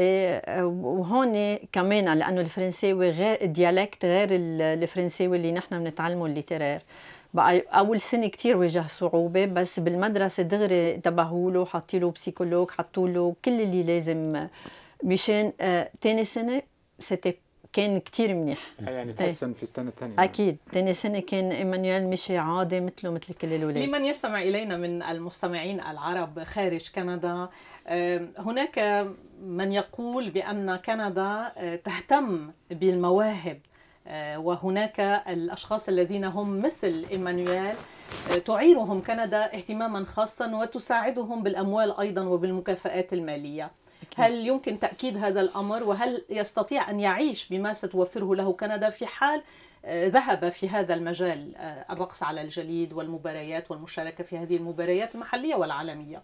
إيه، 0.00 0.62
وهون 0.64 1.56
كمان 1.72 2.18
لأنه 2.18 2.40
الفرنساوي 2.40 3.10
غير 3.10 3.44
dialecte 3.46 4.04
غير 4.04 4.28
ال- 4.30 4.62
الفرنساوي 4.82 5.36
اللي 5.36 5.52
نحن 5.52 5.78
بنتعلمه 5.84 6.26
ال 6.26 6.31
littéraire 6.31 6.80
بقى 7.34 7.58
أول 7.60 8.00
سنة 8.00 8.26
كتير 8.26 8.56
واجه 8.56 8.84
صعوبة 8.88 9.44
بس 9.44 9.80
بالمدرسة 9.80 10.42
دغري 10.42 10.94
انتبهوا 10.94 11.50
له 11.50 11.64
حطوا 11.64 11.98
له 11.98 12.10
psychologue 12.10 12.70
حطوا 12.70 13.08
له 13.08 13.34
كل 13.44 13.60
اللي 13.60 13.82
لازم 13.82 14.46
مشان 15.04 15.52
آه، 15.60 15.90
تاني 16.00 16.24
سنة 16.24 16.62
c'était 16.98 17.34
كان 17.72 18.00
كتير 18.00 18.34
منيح. 18.34 18.58
يعني 18.78 19.12
تحسن 19.12 19.52
في 19.52 19.62
السنة 19.62 19.88
الثانية 19.88 20.14
أكيد. 20.18 20.56
تاني 20.72 20.94
سنة 20.94 21.20
كان 21.20 21.50
إيمانويل 21.52 22.06
مشي 22.08 22.38
عادي 22.38 22.80
مثله 22.80 23.10
مثل 23.10 23.34
كل 23.34 23.52
الأولاد. 23.52 23.78
لمن 23.78 24.04
يستمع 24.04 24.42
إلينا 24.42 24.76
من 24.76 25.02
المستمعين 25.02 25.80
العرب 25.80 26.44
خارج 26.44 26.90
كندا 26.94 27.48
آه، 27.86 28.28
هناك 28.38 29.06
من 29.42 29.72
يقول 29.72 30.30
بأن 30.30 30.76
كندا 30.76 31.52
آه، 31.56 31.76
تهتم 31.76 32.50
بالمواهب 32.70 33.60
آه، 34.06 34.38
وهناك 34.38 35.00
الأشخاص 35.28 35.88
الذين 35.88 36.24
هم 36.24 36.62
مثل 36.62 37.04
إيمانويل 37.10 37.74
آه، 38.32 38.38
تعيرهم 38.46 39.02
كندا 39.02 39.54
اهتماما 39.54 40.04
خاصا 40.04 40.56
وتساعدهم 40.56 41.42
بالأموال 41.42 41.98
أيضا 42.00 42.22
وبالمكافآت 42.22 43.12
المالية 44.18 44.40
هل 44.40 44.46
يمكن 44.46 44.78
تأكيد 44.78 45.16
هذا 45.16 45.40
الأمر؟ 45.40 45.82
وهل 45.82 46.24
يستطيع 46.30 46.90
أن 46.90 47.00
يعيش 47.00 47.48
بما 47.48 47.72
ستوفره 47.72 48.34
له 48.34 48.52
كندا 48.52 48.90
في 48.90 49.06
حال 49.06 49.42
آه، 49.84 50.08
ذهب 50.08 50.48
في 50.48 50.68
هذا 50.68 50.94
المجال 50.94 51.56
آه، 51.56 51.92
الرقص 51.92 52.22
على 52.22 52.42
الجليد 52.42 52.92
والمباريات 52.92 53.70
والمشاركة 53.70 54.24
في 54.24 54.38
هذه 54.38 54.56
المباريات 54.56 55.14
المحلية 55.14 55.54
والعالمية؟ 55.54 56.22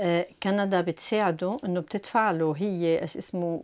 آه، 0.00 0.26
كندا 0.42 0.80
بتساعده 0.80 1.56
إنه 1.64 1.80
بتدفع 1.80 2.30
له 2.30 2.54
هي 2.56 3.02
إيش 3.02 3.16
اسمه 3.16 3.60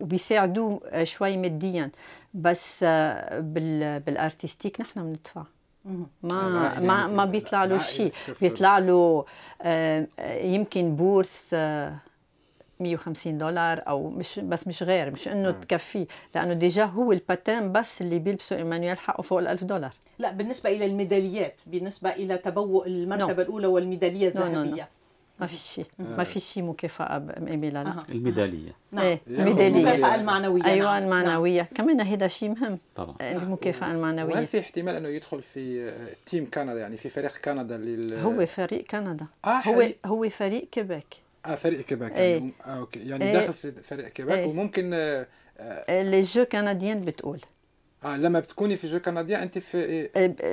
وبيساعدوه 0.00 1.04
شوي 1.04 1.36
ماديا. 1.36 1.90
بس 2.34 2.84
بال 3.32 4.00
بال 4.00 4.13
artistique 4.13 4.80
نحن 4.80 5.02
بندفع. 5.02 5.44
ما 6.22 6.80
ما 6.80 7.06
ما 7.06 7.24
بيطلع 7.24 7.64
له 7.64 7.78
شيء. 7.78 8.12
بيطلع 8.40 8.78
له 8.78 9.24
يمكن 10.40 10.96
bourse 10.96 11.54
150 12.82 13.38
دولار 13.38 13.82
أو 13.88 14.10
مش 14.10 14.38
بس 14.38 14.66
مش 14.68 14.82
غير 14.82 15.10
مش 15.10 15.28
إنه 15.28 15.50
تكفيه 15.50 16.06
لأنه 16.34 16.52
déjà 16.54 16.84
هو 16.84 17.12
ال 17.12 17.22
patin 17.22 17.72
بس 17.72 18.02
اللي 18.02 18.18
بيلبسه 18.18 18.56
إيمانويل 18.56 18.98
حقه 18.98 19.22
فوق 19.22 19.38
ال 19.38 19.48
1000 19.48 19.64
دولار. 19.64 19.92
لا 20.18 20.32
بالنسبة 20.32 20.70
إلى 20.70 20.86
الميداليات 20.86 21.60
بالنسبة 21.66 22.10
إلى 22.10 22.38
تبوء 22.38 22.86
المرتبة 22.86 23.42
الأولى 23.42 23.66
والميدالية 23.66 24.30
No, 24.30 24.34
no, 24.34 24.36
no. 24.36 24.40
الذهبية. 24.40 24.88
ما 25.40 25.46
في 25.46 25.56
شيء 25.56 25.84
ما 25.98 26.24
في 26.24 26.40
شيء 26.40 26.62
مكافاه 26.62 27.18
بإيميلا 27.18 27.84
لا 27.84 27.90
أها. 27.90 28.04
الميدالية. 28.10 28.72
نعم. 28.92 29.04
إيه 29.04 29.20
ياخذ 29.26 29.44
ميداليه 29.44 29.68
المكافأة 29.68 30.14
المعنوية. 30.14 30.64
أيوه 30.64 30.98
نعم. 30.98 31.02
المعنوية. 31.02 31.62
كمان 31.74 32.00
هذا 32.00 32.26
شيء 32.26 32.48
مهم. 32.48 32.78
طبعا. 32.96 33.14
المكافاه 33.20 33.86
وهل 33.88 33.96
المعنوية. 33.96 34.44
في 34.44 34.60
احتمال 34.60 34.94
إنه 34.96 35.08
يدخل 35.08 35.42
في 35.42 35.88
آه، 35.88 36.08
team 36.26 36.50
كندا 36.54 36.72
يعني 36.80 36.96
في 36.96 37.08
فريق 37.08 37.36
كندا 37.44 37.76
لل 37.76 38.18
هو 38.18 38.46
فريق 38.46 38.84
كندا. 38.84 39.26
آه 39.44 39.48
هو 39.48 39.60
حقيقي. 39.60 39.94
هو 40.06 40.28
فريق 40.28 40.68
كيبيك. 40.70 41.06
آه 41.46 41.54
فريق 41.54 41.80
كيباك. 41.80 42.12
يعني 42.12 42.52
آه 42.66 42.78
أوكي 42.78 42.98
يعني 43.08 43.24
إيه. 43.24 43.32
داخل 43.32 43.52
في 43.52 43.72
فريق 43.72 44.08
كيباك 44.08 44.38
إيه. 44.38 44.46
وممكن 44.46 44.90
آه 44.94 46.02
les 46.02 46.22
Jeux 46.22 46.44
canadiens 46.44 47.00
بتقول 47.00 47.40
آه 48.04 48.16
لما 48.16 48.40
بتكوني 48.40 48.76
في 48.76 48.86
Jeux 48.86 49.00
canadiens 49.00 49.42
أنت 49.42 49.58
في 49.58 49.78
إيه؟ 49.78 50.10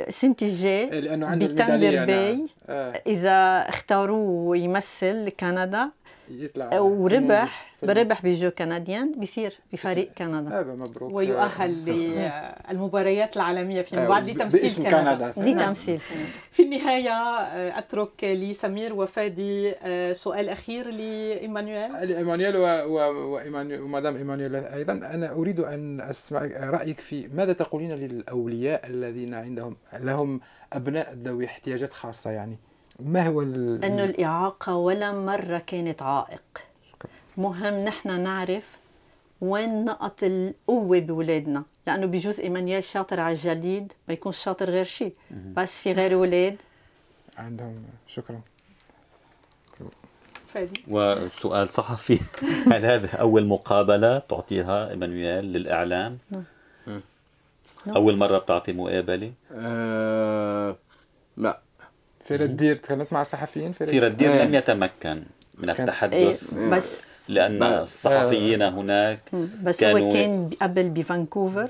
السنة 0.08 0.36
الجاي 0.42 0.92
إيه، 0.92 1.00
لأنه 1.00 1.28
عنده 1.28 1.46
بتندر 1.46 1.74
الميداليه 1.74 2.06
باي 2.06 2.36
نعم. 2.36 2.48
آه 2.70 3.02
إذا 3.08 3.66
اختاروه 3.70 4.58
يمثل 4.58 5.30
كندا 5.30 5.90
يطلع 6.30 6.80
وربح 6.80 7.70
بربح 7.84 8.24
بجو 8.24 8.52
كنديان 8.52 9.20
بيصير 9.20 9.54
بفريق 9.74 10.14
كندا. 10.18 10.60
آه 10.60 10.64
مبروك. 10.64 11.14
ويؤهل 11.14 11.72
للمباريات 12.72 13.36
العالمية 13.36 13.82
فيما 13.82 14.06
آه، 14.06 14.08
بعد 14.08 14.30
لتمثيل 14.30 14.84
كندا. 14.84 15.34
نعم. 15.38 15.58
تمثيل 15.58 16.00
في 16.52 16.64
النهاية 16.64 17.12
آه، 17.12 17.80
أترك 17.80 18.24
لسمير 18.24 18.94
وفادي 18.94 19.76
آه، 19.84 20.14
سؤال 20.14 20.50
أخير 20.50 20.90
لإيمانويل. 20.92 21.96
ايمانويل 21.96 22.58
و... 22.58 22.64
و... 22.64 23.34
وإيمانويل 23.34 23.82
ومدام 23.82 24.16
إيمانويل 24.16 24.56
أيضا. 24.56 24.94
أنا 24.94 25.32
أريد 25.32 25.60
أن 25.60 26.02
أسمع 26.02 26.40
رأيك 26.60 27.00
في 27.00 27.28
ماذا 27.28 27.54
تقولين 27.54 27.92
للأولياء 27.92 28.88
الذين 28.88 29.34
عندهم 29.34 29.76
لهم 29.94 30.42
أبناء 30.74 31.14
ذوي 31.14 31.46
احتياجات 31.46 31.94
خاصة 31.94 32.32
يعني؟ 32.32 32.58
ما 33.00 33.28
هو 33.28 33.42
ال... 33.42 33.86
انه 33.86 34.04
الإعاقة 34.04 34.76
ولا 34.76 35.12
مرة 35.12 35.58
كانت 35.58 36.02
عائق. 36.02 36.64
مهم 37.38 37.86
نحن 37.86 38.22
نعرف 38.22 38.78
وين 39.42 39.86
نقط 39.86 40.24
القوة 40.24 41.00
بولادنا 41.00 41.64
لأنه 41.88 42.06
بجوز 42.06 42.40
ايمانويل 42.40 42.84
شاطر 42.84 43.20
على 43.20 43.32
الجليد 43.32 43.94
ما 44.08 44.14
يكون 44.14 44.32
شاطر 44.32 44.70
غير 44.70 44.86
شيء 44.86 45.14
بس 45.32 45.80
في 45.80 45.92
غير 45.92 46.14
أولاد 46.14 46.58
عندهم 47.38 47.84
شكرا. 48.08 48.42
فادي. 50.54 50.84
وسؤال 50.88 51.70
صحفي. 51.70 52.20
هل 52.74 52.86
هذه 52.86 53.16
أول 53.16 53.46
مقابلة 53.46 54.18
تعطيها 54.20 54.90
إيمانويل 54.90 55.46
للإعلام؟ 55.46 56.18
أول 57.96 58.18
مرة 58.18 58.38
بتعطي 58.38 58.74
مقابلة؟ 58.74 59.34
آه 59.52 60.76
لا. 61.38 61.60
في 62.30 62.36
ردير 62.36 62.76
تكلمت 62.76 63.14
مع 63.14 63.24
صحفيين 63.24 63.72
في 63.72 63.86
في 63.86 64.00
ردير 64.00 64.34
إيه. 64.34 64.44
لم 64.44 64.54
يتمكن 64.56 65.24
من 65.58 65.74
كان- 65.74 65.76
إيه 65.76 65.80
التحدث 65.80 66.54
بس 66.54 67.10
لأن 67.30 67.64
الصحفيين 67.64 68.62
هناك 68.62 69.20
بس 69.64 69.80
كانوا- 69.80 70.00
هو 70.10 70.14
كان 70.14 70.50
قبل 70.62 70.90
بفانكوفر 70.90 71.70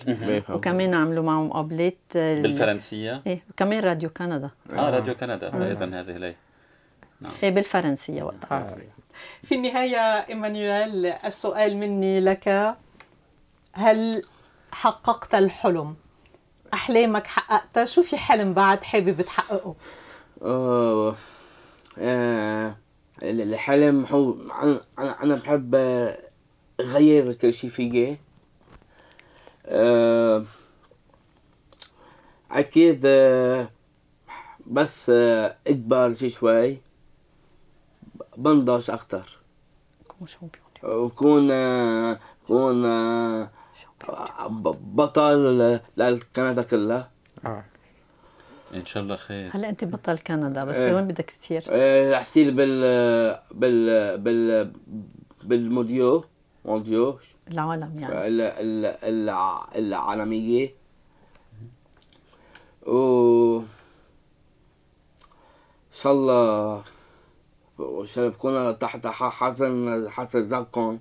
وكمان 0.49 0.93
عملوا 0.93 1.23
معه 1.23 1.41
مقابلات 1.43 1.97
ال- 2.15 2.41
بالفرنسية؟ 2.41 3.21
إيه 3.27 3.41
وكمان 3.49 3.79
راديو 3.79 4.09
كندا. 4.09 4.49
آه 4.77 4.89
راديو 4.89 5.15
كندا 5.15 5.51
فإذا 5.51 5.85
هذه 5.85 6.17
ليه 6.17 6.35
إيه 7.43 7.49
بالفرنسية 7.49 8.23
وقتها. 8.23 8.57
آه. 8.57 8.77
في 9.43 9.55
النهاية 9.55 9.97
إيمانويل 10.29 11.05
السؤال 11.05 11.77
مني 11.77 12.19
لك. 12.19 12.75
هل 13.73 14.21
حققت 14.71 15.35
الحلم؟ 15.35 15.95
أحلامك 16.73 17.27
حققتها؟ 17.27 17.85
شو 17.85 18.03
في 18.03 18.17
حلم 18.17 18.53
بعد 18.53 18.83
حابب 18.83 19.21
تحققه؟ 19.21 19.75
آه 20.41 21.15
آه 21.97 22.75
الحلم 23.23 24.05
هو 24.05 24.33
أنا 24.63 24.81
أنا 24.99 25.23
أنا 25.23 25.35
بحب 25.35 25.75
أغير 26.79 27.33
كل 27.33 27.53
شيء 27.53 27.69
فيي 27.69 28.17
آه 29.65 30.45
أكيد 32.51 33.01
آه 33.05 33.69
بس 34.67 35.09
آه 35.09 35.55
أكبر 35.67 36.15
شي 36.15 36.29
شوي 36.29 36.77
بنضج 38.37 38.91
أكتر. 38.91 39.39
champion 40.25 40.69
وكون 40.83 41.51
آه، 41.51 42.19
كون 42.47 42.85
آه، 42.85 43.49
بطل 44.79 45.79
لكندا 45.97 46.61
كلها 46.61 47.11
آه. 47.45 47.63
إن 48.73 48.85
شاء 48.85 49.03
الله 49.03 49.15
خير. 49.15 49.49
هلا 49.53 49.69
أنت 49.69 49.83
بطل 49.85 50.17
كندا 50.17 50.63
بس 50.65 50.75
إيه. 50.75 50.91
بوين 50.91 51.07
بدك 51.07 51.25
تصير؟ 51.31 51.63
آه، 51.69 52.11
رح 52.13 52.21
يصير 52.21 52.51
بال 52.53 52.81
بال 53.51 54.17
بال 54.17 54.71
بال 55.43 55.59
mondiaux 55.59 56.23
mondiaux. 56.65 57.19
العالم 57.51 57.99
يعني. 57.99 58.27
ال- 58.27 58.41
ال- 58.41 58.85
الع- 59.03 59.67
العالمية. 59.75 60.69
و 62.87 63.57
إن 63.59 63.65
شاء 66.03 66.13
الله 66.13 66.75
إن 67.79 68.05
شاء 68.05 68.23
الله 68.25 68.29
بكون 68.37 68.79
تحت 68.79 69.07
حسن 69.07 70.09
حسن 70.09 70.39
ذاكم. 70.47 70.99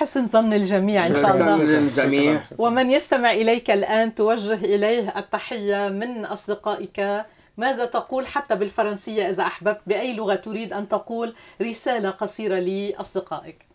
حسن 0.00 0.26
ظن 0.26 0.52
الجميع 0.52 1.06
إن 1.06 1.14
شاء 1.14 1.24
شكراً 1.24 1.54
الله. 1.54 1.64
للجميع. 1.64 2.42
ومن 2.58 2.90
يستمع 2.90 3.32
إليك 3.32 3.70
الآن 3.70 4.14
توجه 4.14 4.54
إليه 4.54 5.18
التحية 5.18 5.88
من 5.88 6.24
أصدقائك. 6.24 7.24
ماذا 7.56 7.84
تقول 7.84 8.26
حتى 8.26 8.54
بالفرنسية 8.54 9.28
إذا 9.28 9.42
أحببت؟ 9.42 9.80
بأي 9.86 10.14
لغة 10.14 10.34
تريد 10.34 10.72
أن 10.72 10.88
تقول 10.88 11.34
رسالة 11.62 12.10
قصيرة 12.10 12.58
لأصدقائك؟ 12.58 13.66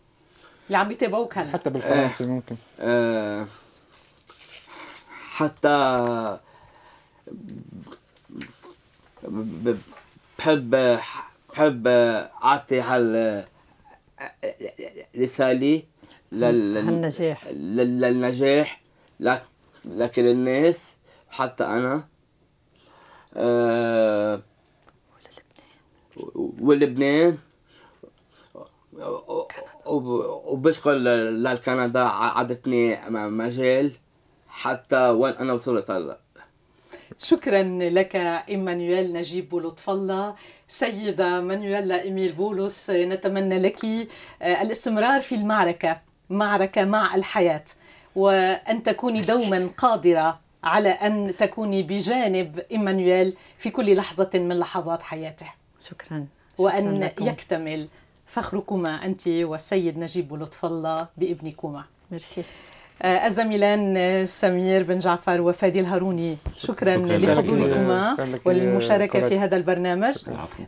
اللي 0.66 0.78
عم 0.78 0.90
يتابعوك 0.90 1.38
هلا. 1.38 1.52
حتى 1.52 1.70
بالفرنسي 1.70 2.26
ممكن. 2.26 2.56
آه، 2.80 3.46
حتى 5.30 6.38
بحب 10.38 10.98
بحب 11.52 11.86
أعطي 12.44 12.80
هال 12.80 13.44
رسالة 15.18 15.82
لل 16.40 16.76
هالنجاح. 16.76 17.46
لل- 17.46 18.00
للنجاح 18.00 18.80
لك- 19.20 19.44
لكل 19.84 20.26
الناس 20.26 20.96
حتى 21.30 21.64
أنا 21.64 22.04
آه، 23.38 24.42
ولبنان 26.60 27.38
وب- 29.86 30.42
وبشكر 30.46 30.92
لكندا 30.92 32.00
عادتني 32.00 32.98
مجال 33.10 33.92
حتى 34.48 34.96
وين 35.08 35.32
أنا 35.34 35.52
وصلت 35.52 35.90
هلا. 35.90 36.18
شكرا 37.18 37.62
لك 37.90 38.16
إيمانويل 38.16 39.12
نجيب 39.12 39.52
ولطف 39.52 39.90
الله 39.90 40.34
سيدة 40.68 41.40
مانويلا 41.40 42.02
إيميل 42.02 42.32
بولس 42.32 42.90
نتمنى 42.90 43.58
لك 43.58 43.84
الاستمرار 44.42 45.20
في 45.20 45.34
المعركة. 45.34 46.00
معركة 46.30 46.84
مع 46.84 47.14
الحياة 47.14 47.64
وأن 48.16 48.82
تكوني 48.82 49.20
دوما 49.20 49.70
قادرة 49.78 50.40
على 50.64 50.88
أن 50.88 51.34
تكوني 51.38 51.82
بجانب 51.82 52.58
إيمانويل 52.70 53.36
في 53.58 53.70
كل 53.70 53.96
لحظة 53.96 54.30
من 54.34 54.58
لحظات 54.58 55.02
حياته. 55.02 55.46
شكرا. 55.80 56.26
وأن 56.58 56.94
شكراً 56.96 57.06
لكم. 57.06 57.26
يكتمل 57.26 57.88
فخركما 58.26 59.04
أنت 59.04 59.28
والسيد 59.28 59.98
نجيب 59.98 60.32
ولطف 60.32 60.64
الله 60.64 61.06
بابنكما. 61.16 61.84
ميرسي 62.10 62.44
الزميلان 63.04 63.96
آه، 63.96 64.24
سمير 64.24 64.82
بن 64.82 64.98
جعفر 64.98 65.40
وفادي 65.40 65.80
الهاروني 65.80 66.36
شكرا, 66.58 66.96
شكراً. 66.96 67.16
لحضوركما 67.18 68.16
والمشاركة. 68.44 69.28
في 69.28 69.38
هذا 69.38 69.56
البرنامج 69.56 70.14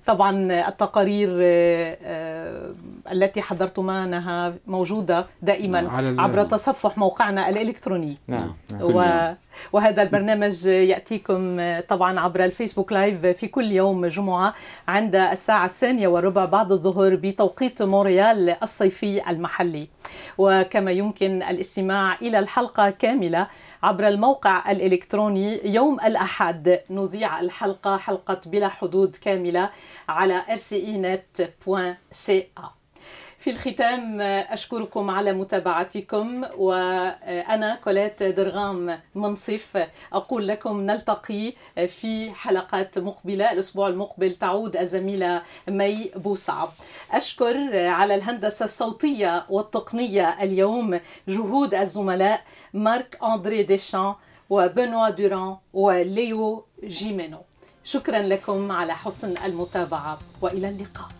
طبعا 0.06 0.52
التقارير 0.68 1.28
آه، 1.32 1.98
آه، 2.02 2.72
التي 3.12 3.42
حضرتمانها 3.42 4.54
موجودة 4.66 5.26
دائما 5.42 5.90
عبر 6.18 6.44
تصفح 6.44 6.98
موقعنا 6.98 7.48
الإلكتروني 7.48 8.16
نعم 8.28 8.54
نعم. 8.70 8.82
و... 8.82 9.34
وهذا 9.72 10.02
البرنامج 10.02 10.66
يأتيكم 10.66 11.60
طبعا 11.88 12.20
عبر 12.20 12.44
الفيسبوك 12.44 12.92
live 12.92 13.26
في 13.26 13.48
كل 13.48 13.72
يوم 13.72 14.06
جمعة 14.06 14.54
عند 14.88 15.16
الساعة 15.16 15.64
الثانية 15.64 16.08
والربع 16.08 16.44
بعد 16.44 16.72
الظهر 16.72 17.14
بتوقيت 17.14 17.82
مونريال 17.82 18.56
الصيفي 18.62 19.30
المحلي. 19.30 19.88
وكما 20.38 20.90
يمكن 20.90 21.42
الاستماع 21.42 22.14
إلى 22.14 22.38
الحلقة 22.38 22.90
كاملة 22.90 23.46
عبر 23.82 24.08
الموقع 24.08 24.70
الإلكتروني 24.70 25.74
يوم 25.74 26.00
الأحد. 26.00 26.80
نذيع 26.90 27.40
الحلقة 27.40 27.96
حلقة 27.96 28.40
بلا 28.46 28.68
حدود 28.68 29.16
كاملة 29.16 29.70
على 30.08 30.42
rcinet.ca 30.48 32.77
في 33.38 33.50
الختام 33.50 34.20
أشكركم 34.20 35.10
على 35.10 35.32
متابعتكم 35.32 36.44
وأنا 36.56 37.78
كولات 37.84 38.22
درغام 38.22 39.00
منصف 39.14 39.88
أقول 40.12 40.48
لكم 40.48 40.80
نلتقي 40.80 41.52
في 41.88 42.30
حلقات 42.34 42.98
مقبلة. 42.98 43.52
الأسبوع 43.52 43.88
المقبل 43.88 44.34
تعود 44.34 44.76
الزميلة 44.76 45.42
مي 45.68 46.10
بوصعب 46.16 46.68
أشكر 47.12 47.86
على 47.86 48.14
الهندسة 48.14 48.64
الصوتية 48.64 49.46
والتقنية 49.50 50.42
اليوم 50.42 51.00
جهود 51.28 51.74
الزملاء 51.74 52.42
مارك 52.74 53.18
أندري 53.22 53.62
ديشان 53.62 54.14
وبنوا 54.50 55.08
دوران 55.08 55.56
وليو 55.72 56.64
جيمينو. 56.84 57.38
شكرا 57.84 58.18
لكم 58.18 58.72
على 58.72 58.94
حسن 58.94 59.34
المتابعة 59.44 60.18
وإلى 60.42 60.68
اللقاء. 60.68 61.17